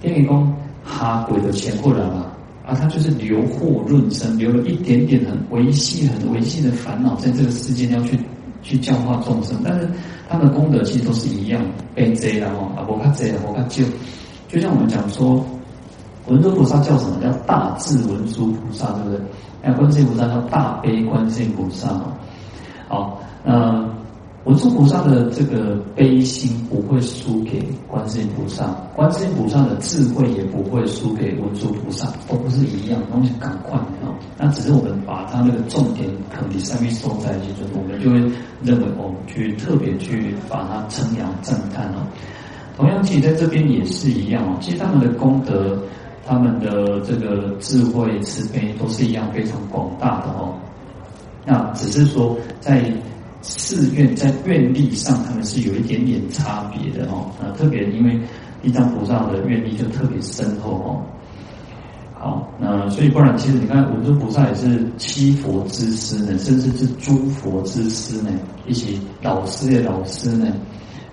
[0.01, 0.51] 天理公
[0.83, 2.33] 哈鬼的前后人啊。
[2.69, 8.19] 啊，他就是留祸润生，留了一点点很维系、很维系的烦恼，在这个世间要去
[8.62, 9.89] 去教化众生，但是
[10.29, 11.60] 他们的功德其实都是一样，
[11.95, 13.84] 被贼然后啊，不看贼，不看救，
[14.47, 15.43] 就像我们讲说，
[16.27, 17.19] 文殊菩萨叫什么？
[17.21, 19.19] 叫大智文殊菩萨，对不对？
[19.63, 22.13] 那观世音菩萨叫大悲观世音菩萨嘛。
[22.88, 23.98] 好，那。
[24.45, 34.15] 文殊菩萨的这个悲心不会输给观世音菩萨，观世音菩萨的智慧也不会输给文殊菩萨，都不是一样东西，赶快啊！
[34.38, 38.17] 那只是我们把它那个重点可能上面收在一起，我们就会
[38.63, 42.08] 认为我们去特别去把它称扬赞叹哦。
[42.78, 44.58] 同样，其实在这边也是一样哦。
[44.62, 45.78] 其实他们的功德、
[46.25, 50.56] 他们的这个智慧、慈悲都是一样非常广大的哦。
[51.45, 52.89] 那只是说在。
[53.41, 57.32] 寺院在愿力上，他们是有一点点差别的哦。
[57.39, 58.19] 啊，特别因为
[58.62, 61.02] 地藏菩萨的愿力就特别深厚哦。
[62.13, 68.30] 好，那所以不然，其实你看文殊菩萨也是七佛之师呢，甚至是诸佛之师呢，
[68.67, 70.47] 一起老师的老师呢。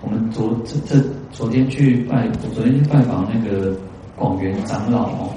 [0.01, 3.73] 我们昨这这昨天去拜，昨天去拜访那个
[4.17, 5.33] 广元长老哦，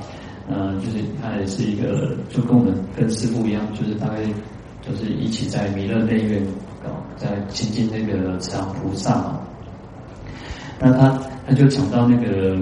[0.50, 4.16] 嗯，就是他也是一个，就跟我们跟师父一样，就是大概
[4.82, 6.44] 就是一起在弥勒内院。
[7.20, 9.14] 在亲近那个慈航菩萨。
[9.16, 9.40] 嘛，
[10.78, 12.56] 那他他就讲到那个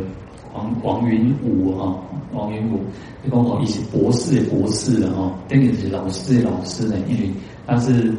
[0.52, 1.96] 王王云武哈，
[2.32, 2.80] 王云武，
[3.24, 7.30] 就刚好一起博士的博士了哈，那个是老师的老师呢，因为
[7.64, 8.12] 他是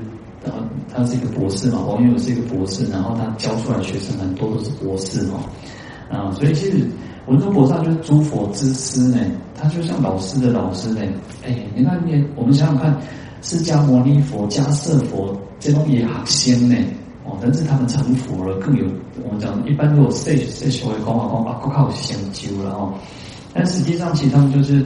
[0.46, 0.54] 呃
[0.90, 5.42] 他是一个博士嘛，王云武是一个博士，然后他教出来学生很多都是博士嘛，
[6.10, 6.88] 啊，所以其实
[7.28, 9.20] 文殊菩萨就是诸佛之师呢，
[9.54, 11.02] 他就像老师的老师呢，
[11.46, 12.98] 哎，你看你我们想想看。
[13.42, 14.60] 释迦牟尼佛、迦
[14.92, 16.76] 叶佛这种也好仙呢，
[17.26, 18.86] 哦，但是他们成佛了，更有
[19.24, 22.94] 我们讲，一般如果说说学会讲话讲话，更靠成就了哦。
[23.54, 24.84] 但实际上，其实他们就是，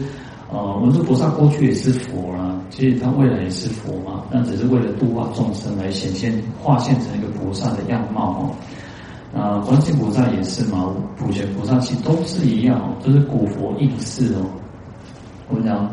[0.51, 9.39] 呃，文殊菩萨过去也是佛啦，其实他未来也是佛嘛，那只是为了度化众生来显现、化现成一个菩萨的样貌哦。
[9.39, 14.45] 啊，观世菩萨也是嘛，普贤菩萨其实都是一样，都是古佛应世哦。
[15.49, 15.89] 我们讲，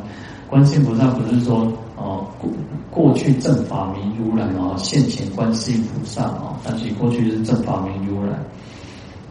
[0.49, 1.66] 观世菩萨不是说。
[2.02, 2.50] 哦，过
[2.90, 8.32] 过去正法明如来啊，现前观世音菩萨啊，但是过去是正法明如来。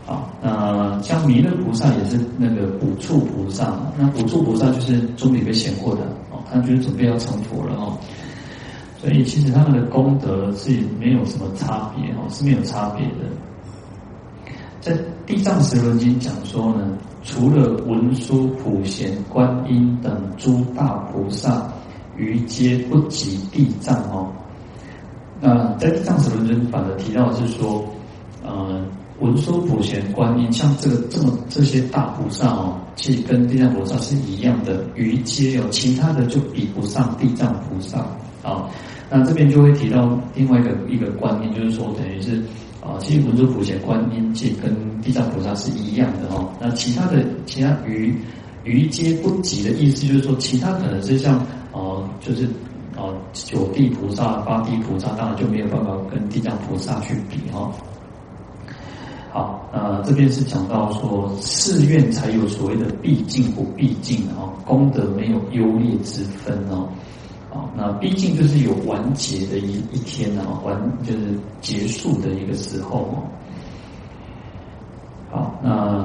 [0.05, 6.01] 啊，那像弥勒菩萨也是那个补处菩萨，那补处菩萨就是终于被显过的
[6.31, 7.97] 哦，他就是准备要成佛了哦。
[8.97, 14.53] 所以其实他们的功德是没有什么差别哦，是没有差别的。
[14.79, 14.93] 在
[15.25, 16.87] 《地藏十轮经》讲说呢，
[17.23, 21.67] 除了文殊、普贤、观音等诸大菩萨。
[22.19, 24.31] 于皆不及地藏哦。
[25.41, 27.83] 那在地藏十轮经反而提到是说，
[28.43, 28.85] 呃，
[29.19, 34.85] 文殊、普贤、观音，像这个这么这些大菩萨哦，其实跟地藏菩萨是一样的。
[34.95, 37.99] 于皆有其他的就比不上地藏菩萨
[38.43, 38.69] 啊。
[39.09, 42.43] 那这边就会提到另外一个一个观念，就是说等于是
[42.81, 46.51] 啊，其实文殊、普贤、观音，其实跟地藏菩萨是一样的哦。
[46.59, 48.13] 那其他的其他于
[48.63, 51.39] 余皆不及的意思，就是说其他可能是像。
[51.71, 52.47] 哦，就是
[52.97, 57.71] 哦，九地菩萨、八地菩萨，当然就没有办法跟地藏菩萨去比哈。
[59.31, 66.89] 好，呃，这边是讲到说寺院才有所谓的毕竟不毕竟啊，功德没有优劣之分哦。
[67.53, 73.23] 啊，那毕竟就是有完结的一一天啊，完就是结束的一个时候哦。
[75.29, 76.03] 好，那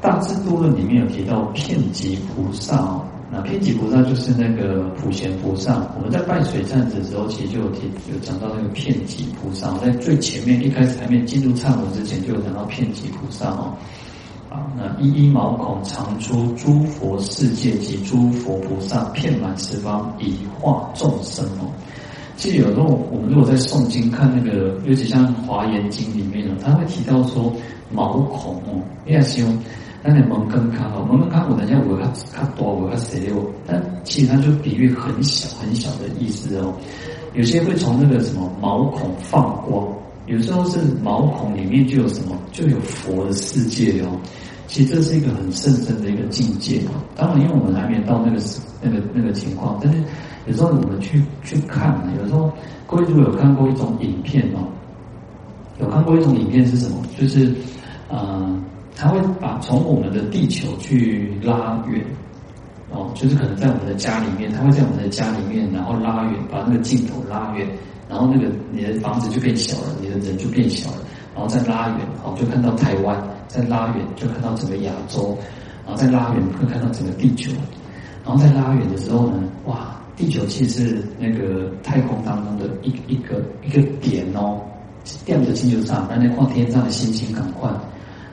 [0.00, 3.04] 大智度论里面有提到遍吉菩萨哦。
[3.28, 5.84] 那遍吉菩萨就是那个普贤菩萨。
[5.96, 9.76] 我们在拜水忏子的时候，其实就有提有讲到那个遍吉菩萨。
[9.78, 13.74] 在最前面一开始还没进入忏文之前，就有讲到遍吉菩萨哦。
[14.48, 21.66] 啊，那一一毛孔常出诸佛世界及诸佛菩萨遍满十方以化众生哦。
[22.36, 27.52] 其实有时候我们如果在诵经看那个，尤其像华严经里面呢，他会提到说
[27.90, 29.58] 毛孔哦，要用。
[30.06, 33.44] 那你门更看哦，门更看我等下我要看多，我要谁哦？
[33.66, 36.72] 但其实它就比喻很小很小的意思哦。
[37.34, 39.84] 有些会从那个什么毛孔放光，
[40.26, 44.16] 有时候是毛孔里面就有什么，就有佛的世界哦。
[44.68, 47.02] 其实这是一个很甚深的一个境界哦。
[47.16, 48.40] 当然，因为我们还没到那个
[48.80, 49.98] 那个那个情况，但是
[50.46, 52.52] 有时候我们去去看，有时候
[52.86, 54.70] 各位如果有看过一种影片哦，
[55.80, 57.02] 有看过一种影片是什么？
[57.18, 57.52] 就是
[58.08, 58.62] 呃。
[58.96, 62.02] 他会把从我们的地球去拉远，
[62.90, 67.68] 哦，就是可能在我们的家里面，他会在我们的家里面，然后拉远，把那个镜头拉远，
[68.08, 70.96] 然后那个你的房子就变小了，你的人就变小了，
[71.34, 75.36] 然后再拉远，哦，就看到台湾，再拉远就看到整个亚洲，
[75.84, 77.52] 然后再拉远会看到整个地球，
[78.24, 84.58] 然后再拉远的时候呢，哇，地球其实是那个太空当中的一一个一个点哦，
[85.26, 87.70] 点着星球上，那那画天上的星星赶快，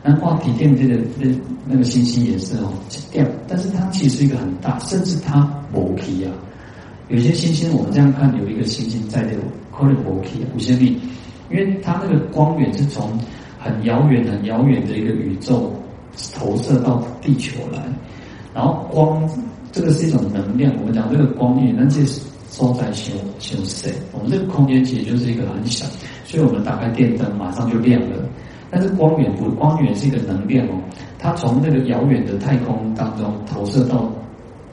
[0.03, 1.27] 那画地点这个那
[1.65, 2.73] 那个星星也是哦，
[3.11, 6.31] 掉，但是它其实是一个很大，甚至它无体啊。
[7.07, 9.41] 有些星星我们这样看，有一个星星在这个
[9.71, 10.99] 可能无体啊，无限密，
[11.49, 13.17] 因为它那个光源是从
[13.57, 15.73] 很遥远很遥远的一个宇宙
[16.35, 17.81] 投射到地球来，
[18.53, 19.27] 然后光。
[19.75, 23.91] 这个是一种能量，我们讲这个光源，那这是收在修修谁？
[24.11, 25.83] 我们这个空间其实就是一个很小，
[26.25, 28.17] 所以我们打开电灯马上就亮了。
[28.73, 30.81] 但是光源不，光源是一个能量哦，
[31.19, 34.11] 它从那个遥远的太空当中投射到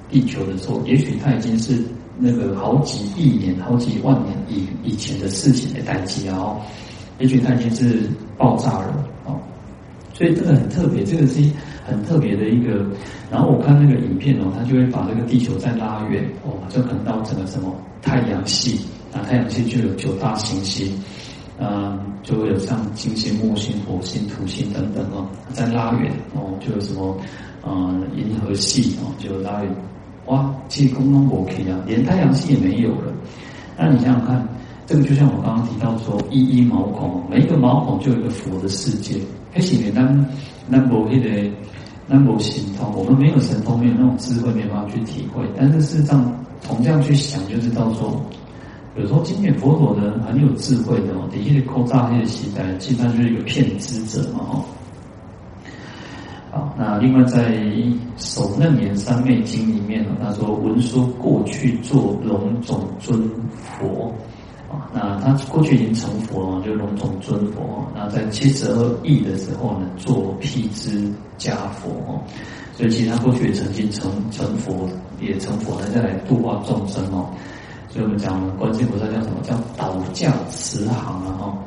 [0.09, 1.85] 地球的时候，也许它已经是
[2.19, 6.57] 那个好几亿年、好几万年以以前的事情的代际啊，哦，
[7.19, 9.39] 也许它已经是爆炸了哦。
[10.15, 11.43] 所以这个很特别，这个是
[11.85, 12.87] 很特别的一个。
[13.31, 17.71] 然后我看那个影片哦，它就会把这个地球再拉远哦，就可能到整个什么
[18.01, 18.81] 太阳系
[19.13, 20.93] 啊，太阳系就有九大行星，
[21.61, 27.15] 嗯，就会有像金星、木星、火星、土星等等哦，在拉远哦，就有什么
[27.63, 29.71] 嗯银河系哦，就拉远
[30.27, 33.13] 哇，其实空中 OK 啊，连太阳系也没有了。
[33.77, 34.49] 那你想想看，
[34.87, 39.21] 这个就像我刚刚提到说，一一毛孔，每一个毛孔就有一个佛的世界。
[39.53, 40.27] 开始你当
[40.69, 41.29] 那某一个
[42.07, 45.45] 那某神通，我们没有神通，没有那种智慧，没办法去体会。
[45.57, 48.25] 但是事实上，从这样去想，就知道说，
[48.97, 54.65] 有时候今天佛陀的很有智慧的哦，底下的扣炸那些时代，基本上就是一个骗知者嘛哦。
[56.51, 57.53] 好，那另外在
[58.17, 64.13] 《首楞严三昧经》里面呢，他说闻说过去做龙种尊佛。
[64.69, 67.85] 啊，那他过去已经成佛了，就龙种尊佛。
[67.95, 72.23] 那在七十二亿的时候呢，做辟支迦佛哦。
[72.77, 74.89] 所以其实他过去也曾经成成佛，
[75.21, 77.29] 也成佛了，再来度化众生哦。
[77.91, 79.41] 所以我们讲观世菩萨叫什么？
[79.43, 81.59] 叫导驾慈航啊哈。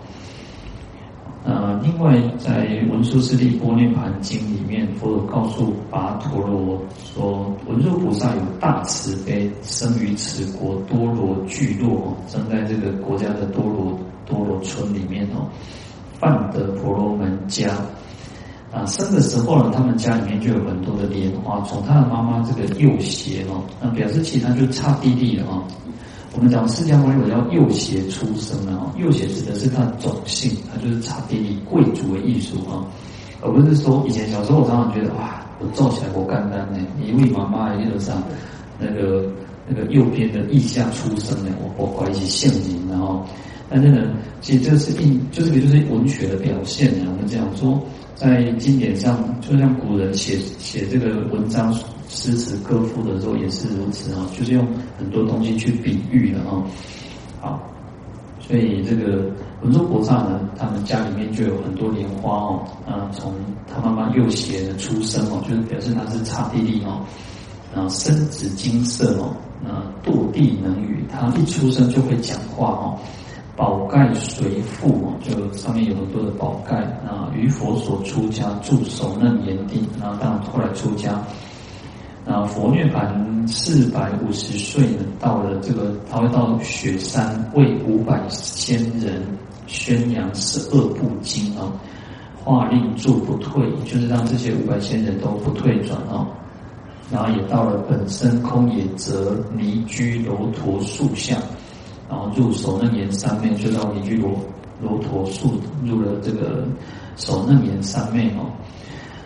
[1.45, 6.81] 呃，另外在《文殊师利般涅槃经》里面，佛有告诉跋陀罗
[7.13, 15.45] 说：“文殊菩萨有大慈悲，生于此国多罗聚落，生在这个国家的多罗多罗村里面哦，
[16.17, 17.71] 梵得婆罗门家
[18.71, 25.61] 啊，生的时候呢，他们家里面就有很多的莲花，从他的妈妈这个右胁哦，那表示其他就差弟弟了啊。”
[26.35, 32.83] 我们讲释迦牟尼佛叫右胁出生啊，右胁指的是他的种姓，他就是刹帝利贵族的艺术啊，
[33.39, 38.23] 而不是说以前小时候我常常觉得哇，我造起来我干单呢，一位妈妈一路上
[38.79, 39.31] 那个
[39.67, 43.23] 那个右边的腋下出生的，我我怀疑是姓名然后，
[43.69, 44.01] 但是呢，
[44.41, 47.05] 其实这是印，就是个就是文学的表现呢。
[47.11, 47.79] 我们这样说
[48.15, 51.73] 在经典上，就像古人写写这个文章。
[52.09, 54.67] 诗词歌赋的时候也是如此啊，就是用
[54.99, 56.61] 很多东西去比喻的啊。
[57.41, 57.59] 好，
[58.39, 59.25] 所以这个
[59.63, 63.33] 文殊菩萨呢，他们家里面就有很多莲花哦，啊，从
[63.67, 67.01] 他妈妈右胁的出生哦，就是表示他是刹帝利哦，
[67.73, 69.35] 啊，身紫金色哦，
[69.65, 72.99] 啊，堕地能语，他一出生就会讲话哦，
[73.55, 76.75] 宝盖随父，就上面有很多的宝盖
[77.07, 81.21] 啊，于佛所出家住守楞严定，然后当然后来出家。
[82.25, 89.21] 那佛涅槃四百五十岁呢，到了这个，他会到雪山为五百仙人
[89.67, 91.71] 宣扬十二部经啊，
[92.43, 96.25] 化令住不退，就是让这些五百仙人都不退转啊。
[97.11, 101.37] 然后也到了本生空也则离居罗陀树下，
[102.13, 104.29] 然后入手楞严三昧，就到尼居罗
[104.79, 106.63] 罗陀树入了这个
[107.17, 108.45] 手楞严三昧哦。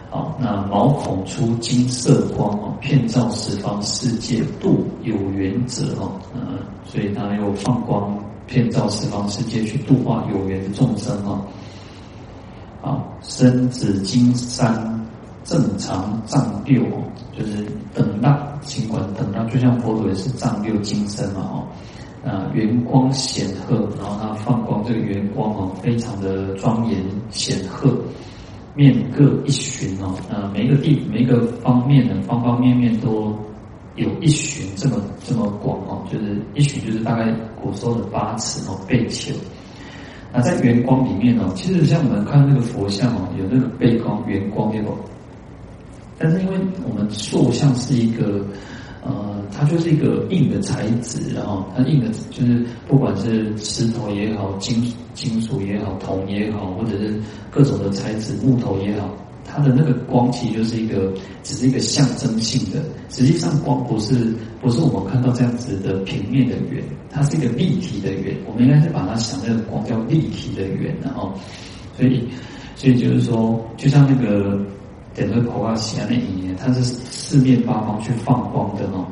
[0.09, 8.17] 好，那毛孔出金色光哦，遍照十方世界，度有缘者哦，嗯，所以他又放光
[8.47, 11.43] 遍照十方世界去度化有缘的众生哦。
[12.81, 15.05] 啊，身紫金山
[15.43, 17.03] 正常丈六哦，
[17.37, 21.67] 就是等大，尽管等大，就像佛陀也是丈六金身嘛哦，
[22.27, 27.97] 啊，圆光显赫，然后它放光这个圆光哦，非常的庄严显赫。
[28.75, 33.33] 面各一旬哦，呃，每一个地每一个方面呢，方方面面都
[33.95, 39.33] 有一旬这么这么广哦，就是一旬就是大概古时候的八尺哦，背丘。
[40.31, 44.95] 那在圆光里面哦，其实像我们看那个佛像哦，有那个背光圆光对不？
[46.19, 46.57] 但是因为
[46.87, 48.45] 我们塑像是一个。
[49.03, 57.13] 呃，它就是一个硬的材质，然后它硬的，就是不管是石头也好，金金属也好，铜也好，或者是
[57.49, 59.09] 各种的材质，木头也好，
[59.45, 62.83] 它的那个光其实就是一个，只是一个象征性的。
[63.09, 68.35] 实际上光不是不是我们看到这样子的平面的圆，它是一个立体的圆。
[68.45, 71.33] 我们应该是把它想那个光叫立体的圆，然后，
[71.97, 72.27] 所以
[72.75, 74.59] 所以就是说，就像那个
[75.17, 79.03] 点个口啊西啊那一年，它是四面八方去放光的哦。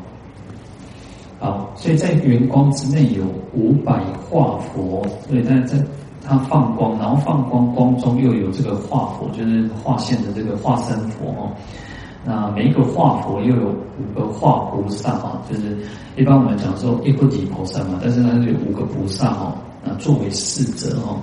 [1.39, 5.83] 好，所以在圆光之内有五百化佛，所以在在
[6.23, 11.51] 它放光，然后放光光中又有这个化佛，就是化现的这个化身佛哦。
[12.23, 15.77] 那每一个化佛又有五个化菩萨啊，就是
[16.15, 21.19] 一般我们讲说一菩提菩萨嘛，但是它是有五个菩萨哦，那作为侍者哦，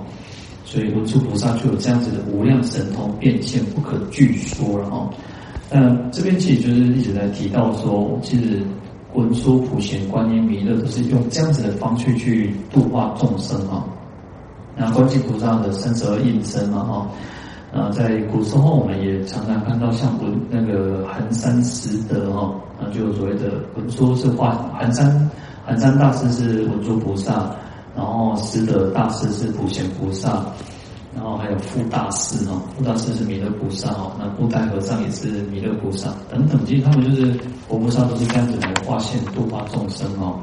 [0.65, 5.09] 所以文殊菩萨就有这样子的无量神通变现不可具说了哦。
[5.71, 8.61] 那这边其实就是一直在提到说，其实。
[9.15, 13.85] 文殊、普贤、观音、弥勒都是用这样子的方式去度化众生啊。
[14.75, 17.07] 那观世菩萨的三十二应身嘛哈，
[17.73, 25.29] 呃，在古时候我们也常常看到像文那个寒山拾得哈，啊，就所谓的文殊是化寒山，
[25.63, 27.55] 寒山大师是文殊菩萨，
[27.95, 30.45] 然后师的大师是普贤菩萨。
[31.15, 40.41] 然后还有富大师哦，富大师是弥勒菩萨哦，那布袋和尚也是弥勒菩萨等等，其实他们就是佛菩萨都是这样子来化现度化众生哦。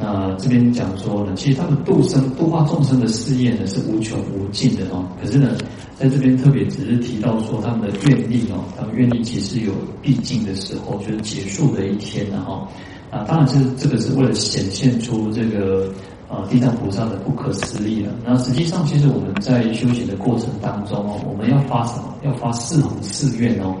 [0.00, 5.06] 那这边讲说呢，其实他们度生度化众生的事业呢是无穷无尽的哦。
[5.20, 5.56] 可是呢，
[5.94, 12.66] 在这边特别只是提到说他们的愿力哦，他们愿力其实有毕尽的时候，就是结束的一天了哈。
[13.10, 15.92] 啊，当然是这个是为了显现出这个。
[16.30, 18.12] 啊，地藏菩萨的不可思议了。
[18.24, 22.14] 那实际上，其实我们在修行的过程当中哦，我们要发什么？
[22.22, 23.74] 要发四弘誓愿哦。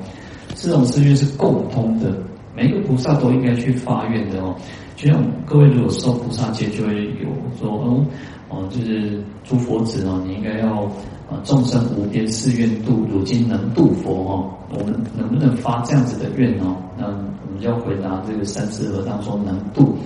[0.56, 2.12] 四弘誓愿是共通的，
[2.56, 4.56] 每一个菩萨都应该去发愿的哦。
[5.00, 7.26] 就像各位如果受菩萨戒，就会有
[7.58, 8.04] 说哦
[8.50, 10.82] 哦，就是诸佛子哦，你应该要
[11.26, 14.50] 啊众生无边誓愿度，如今能度佛哦。
[14.68, 16.76] 我们能不能发这样子的愿哦？
[16.98, 19.96] 那我们要回答这个三世和尚说能度。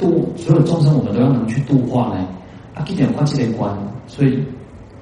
[0.00, 2.26] 度所有众生，我们都要能去度化呢。
[2.74, 3.72] 啊，一点关系的关，
[4.08, 4.42] 所以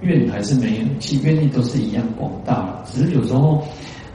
[0.03, 2.85] 愿还是没有，其愿力都是一样广大。
[2.85, 3.63] 只是有时候，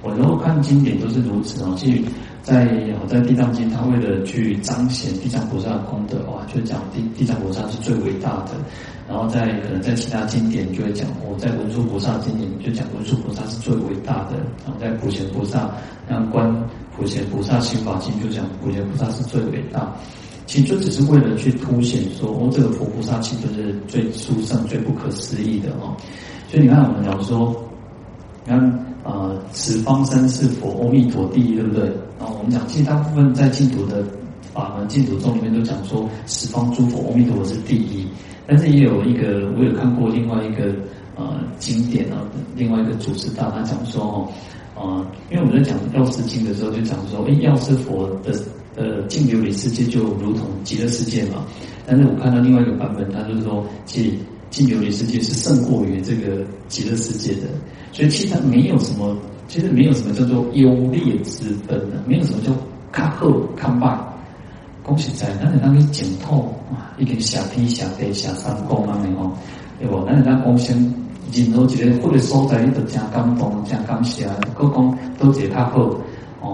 [0.04, 1.74] 我能够看经典都是如此哦。
[1.76, 2.04] 其实
[2.44, 2.68] 在
[3.00, 8.52] 好在地藏经，他为了去彰显地藏菩萨的功德，哇，就讲地地藏菩萨是最伟大的。
[9.08, 14.36] 然后在可能在其他经典就会讲，我在文殊菩萨经典就讲文殊菩萨是最伟大的。
[14.66, 15.72] 然后在普贤菩萨，
[16.10, 16.54] 像观
[16.98, 19.96] 普贤菩萨心法经就讲普贤菩萨是最伟大。
[20.46, 25.96] 其实就只是为了去凸显说，哦，这个佛菩萨其实是最殊胜、最不可思议的哦。
[26.50, 27.56] 所以你看，我们讲说，
[28.46, 31.86] 你看，呃，十方三世佛，阿弥陀第一，对不对？
[32.20, 34.04] 然后我们讲，其实大部分在净土的
[34.54, 38.08] 法门、净土宗里面都讲说，十方诸佛，阿弥陀佛是第一。
[38.46, 40.74] 但是也有一个，我有看过另外一个
[41.16, 42.22] 呃经典啊，
[42.56, 44.28] 另外一个祖师大他讲说哦，
[44.76, 48.34] 呃，因为我们在讲药师经的时候就讲说，哎，药师佛的。
[48.76, 51.46] 呃，净琉璃世界就如同极乐世界嘛，
[51.86, 54.18] 但是我看到另外一个版本，他就是说，其实
[54.54, 57.48] 净琉璃世界是胜过于这个极乐世界的，
[57.92, 62.54] 所以其实没有什么，其实没有什么叫做优劣之分的，没有什么叫
[62.92, 63.28] 看好
[63.58, 63.98] 看坏。
[64.84, 69.32] 恭喜在，那你当你净土啊，已经下天下地下三公啊，没有，
[69.80, 70.06] 对不？
[70.06, 70.78] 那你当光先
[71.32, 75.90] 任何一个或者所在，你都真感动，真感谢，各讲都解他好。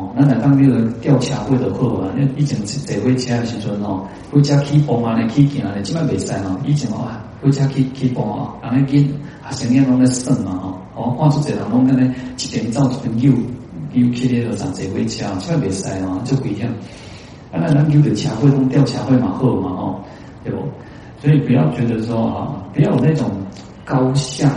[0.09, 6.59] 哦，那来当那个吊车会的好啊，因以前坐火车的时阵哦，火车起步啊，起行啊，基本袂使哦。
[6.65, 7.07] 以前哦，
[7.41, 9.07] 火车起起步哦，人咧见
[9.49, 10.59] 学生囝拢在耍嘛
[10.95, 13.33] 哦，哦，看出一个人拢跟咧一边走一边扭，
[13.93, 16.67] 扭起咧就上坐火车，基本袂使哦，就危险。
[17.51, 19.99] 啊，那咱扭的车会同吊车会嘛好嘛哦，
[20.43, 20.59] 对不？
[21.21, 23.29] 所以不要觉得说啊，不要有那种
[23.85, 24.51] 高下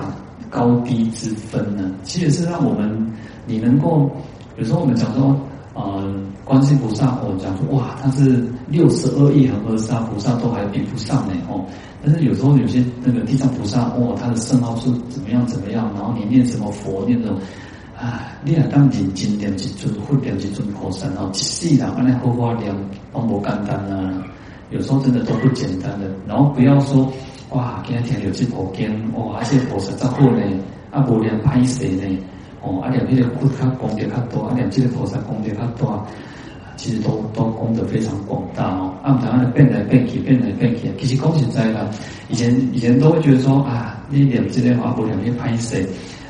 [0.48, 3.12] 高低之分呢，其实是让我们
[3.46, 4.10] 你能够。
[4.56, 5.34] 有时候我们讲说，
[5.74, 11.64] 呃，观世菩萨，我讲说，哇，他是六十二亿恒河沙菩萨都还比不上呢，哦。
[12.04, 17.38] 但是有时候有些那个地藏菩萨，哇，他的圣号是怎么样怎么样，然后你念什么佛，念什么，
[17.96, 22.74] 啊，你还当认真念一尊，或念一尊菩萨，然后一世人安尼好好念，
[23.12, 24.22] 都不简单啊。
[24.70, 26.10] 有时候真的都不简单的。
[26.26, 27.10] 然后不要说，
[27.50, 30.42] 哇，今天听有这部经，哇，而且菩萨真好呢，
[30.90, 32.18] 啊，无念歹势呢。
[32.62, 36.06] 哦，阿念这个菩萨功德较多，阿两这个菩萨功德较大，
[36.76, 38.94] 其实都都功德非常广大哦。
[39.02, 41.90] 啊，不然变来变去，变来变去，其实讲实在的，
[42.28, 45.84] 以前以前都会觉得说啊，你念这个话不念去歹势，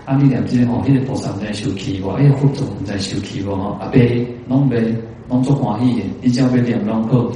[0.06, 4.00] 啊，你念这个哦，那个菩萨在受气我那个，佛祖在受气哇，哈，阿伯
[4.48, 4.94] 拢袂
[5.28, 7.30] 拢做欢喜的，你只要被念拢好。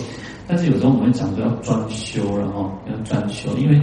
[0.48, 3.78] 但是有时候我们讲说要专修了哈，要专修，因为。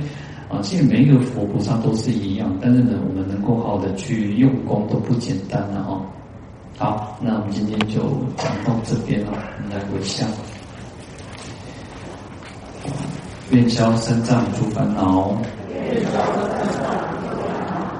[0.53, 6.05] 啊，其实每一个佛菩萨都是一样，但是呢，我们能够好好的去用功都不简单了哦。
[6.77, 8.01] 好，那我们今天就
[8.37, 10.29] 讲到这边了，我们来回向。
[13.49, 15.35] 愿消三障诸烦恼，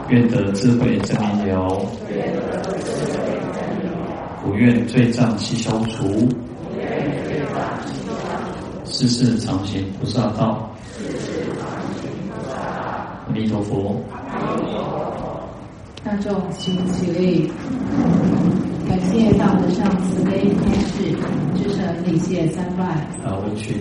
[0.09, 1.81] 愿得智慧真明了，
[4.43, 6.29] 不愿罪障悉消除，
[8.85, 10.69] 世世常行菩萨道。
[13.25, 14.01] 阿弥陀佛。
[16.03, 17.49] 大众请起立，
[18.87, 21.15] 感谢大和尚慈悲开示，
[21.55, 23.07] 至诚礼谢三拜。
[23.23, 23.77] 好，回去。